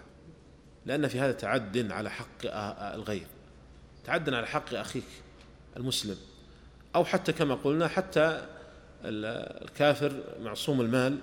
[0.86, 2.46] لأن في هذا تعد على حق
[2.94, 3.26] الغير
[4.04, 5.04] تعد على حق أخيك
[5.76, 6.16] المسلم
[6.94, 8.46] أو حتى كما قلنا حتى
[9.04, 11.18] الكافر معصوم المال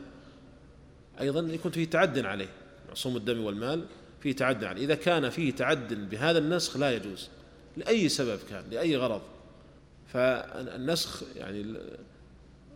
[1.19, 2.49] أيضا يكون فيه تعد عليه
[2.87, 3.85] معصوم الدم والمال
[4.21, 7.29] فيه تعد عليه إذا كان فيه تعد بهذا النسخ لا يجوز
[7.77, 9.21] لأي سبب كان لأي غرض.
[10.07, 11.75] فالنسخ يعني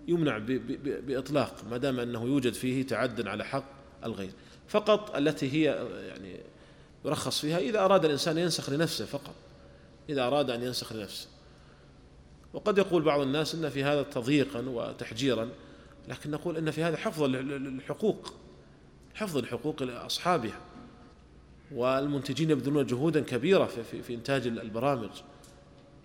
[0.08, 0.38] يمنع
[0.78, 3.66] بإطلاق ما دام أنه يوجد فيه تعد على حق
[4.04, 4.32] الغير.
[4.68, 6.40] فقط التي هي يعني
[7.06, 9.36] يرخص فيها إذا أراد الإنسان ينسخ لنفسه فقط.
[10.10, 11.28] إذا أراد أن ينسخ لنفسه.
[12.54, 15.50] وقد يقول بعض الناس إن في هذا تضييقا وتحجيرا
[16.08, 18.34] لكن نقول إن في هذا حفظ للحقوق
[19.14, 20.60] حفظ لحقوق اصحابها
[21.74, 25.10] والمنتجين يبذلون جهودا كبيرة في, في, في إنتاج البرامج.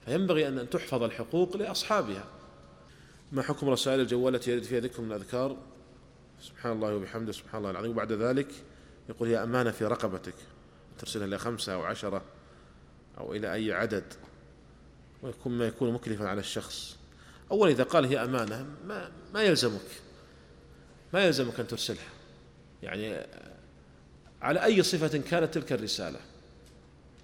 [0.05, 2.25] فينبغي ان تحفظ الحقوق لأصحابها.
[3.33, 5.57] ما حكم رسائل الجوال التي يرد فيها ذكر من الأذكار؟
[6.41, 7.91] سبحان الله وبحمده سبحان الله العظيم.
[7.91, 8.49] وبعد ذلك
[9.09, 10.35] يقول هي أمانة في رقبتك.
[10.99, 12.23] ترسلها إلى خمسة أو عشرة
[13.19, 14.05] أو إلى أي عدد.
[15.23, 16.99] ويكون ما يكون مكلفا على الشخص.
[17.51, 19.91] أولا إذا قال هي أمانة ما, ما يلزمك.
[21.13, 22.09] ما يلزمك أن ترسلها.
[22.83, 23.27] يعني
[24.43, 26.19] على أي صفة كانت تلك الرسالة؟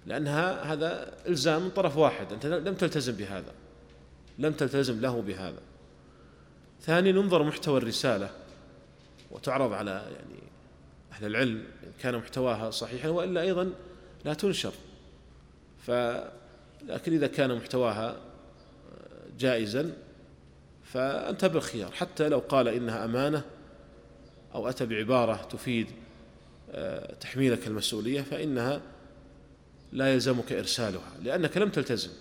[0.05, 3.53] لأنها هذا إلزام من طرف واحد أنت لم تلتزم بهذا
[4.39, 5.61] لم تلتزم له بهذا.
[6.81, 8.29] ثانيا ينظر محتوى الرسالة
[9.31, 10.39] وتعرض على يعني
[11.11, 13.71] أهل العلم إن كان محتواها صحيحا وإلا أيضا
[14.25, 14.73] لا تنشر.
[15.87, 15.91] ف
[16.87, 18.17] لكن إذا كان محتواها
[19.39, 19.93] جائزا
[20.83, 23.43] فأنت بالخيار حتى لو قال إنها أمانة
[24.55, 25.87] أو أتى بعبارة تفيد
[27.21, 28.81] تحميلك المسؤولية فإنها
[29.93, 32.11] لا يلزمك إرسالها لأنك لم تلتزم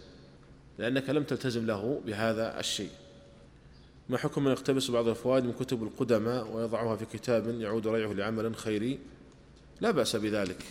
[0.79, 2.91] لأنك لم تلتزم له بهذا الشيء.
[4.09, 8.57] ما حكم من يقتبس بعض الفوائد من كتب القدماء ويضعها في كتاب يعود ريعه لعمل
[8.57, 8.99] خيري؟
[9.81, 10.65] لا بأس بذلك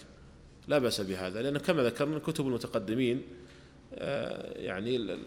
[0.67, 3.21] لا بأس بهذا لأن كما ذكرنا كتب المتقدمين
[3.93, 5.17] آه، يعني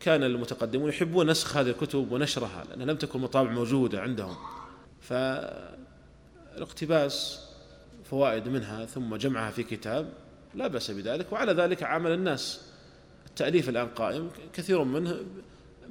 [0.00, 4.36] كان المتقدمون يحبون نسخ هذه الكتب ونشرها لأنها لم تكن مطابع موجودة عندهم.
[5.00, 7.49] فالاقتباس
[8.10, 10.12] فوائد منها ثم جمعها في كتاب
[10.54, 12.60] لا بأس بذلك وعلى ذلك عمل الناس.
[13.26, 15.16] التأليف الآن قائم كثير منه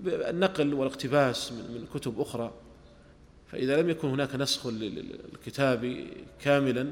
[0.06, 2.54] النقل والاقتباس من كتب أخرى.
[3.52, 6.08] فإذا لم يكن هناك نسخ للكتاب
[6.42, 6.92] كاملا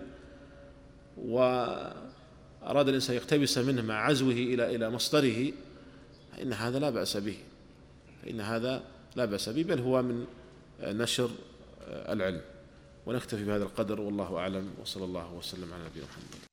[1.18, 5.52] وأراد الإنسان يقتبس منه مع عزوه إلى إلى مصدره
[6.32, 7.38] فإن هذا لا بأس به.
[8.24, 8.84] فإن هذا
[9.16, 10.26] لا بأس به بل هو من
[10.82, 11.30] نشر
[11.88, 12.42] العلم.
[13.08, 16.47] ونكتفي بهذا القدر والله أعلم وصلى الله وسلم على نبينا محمد.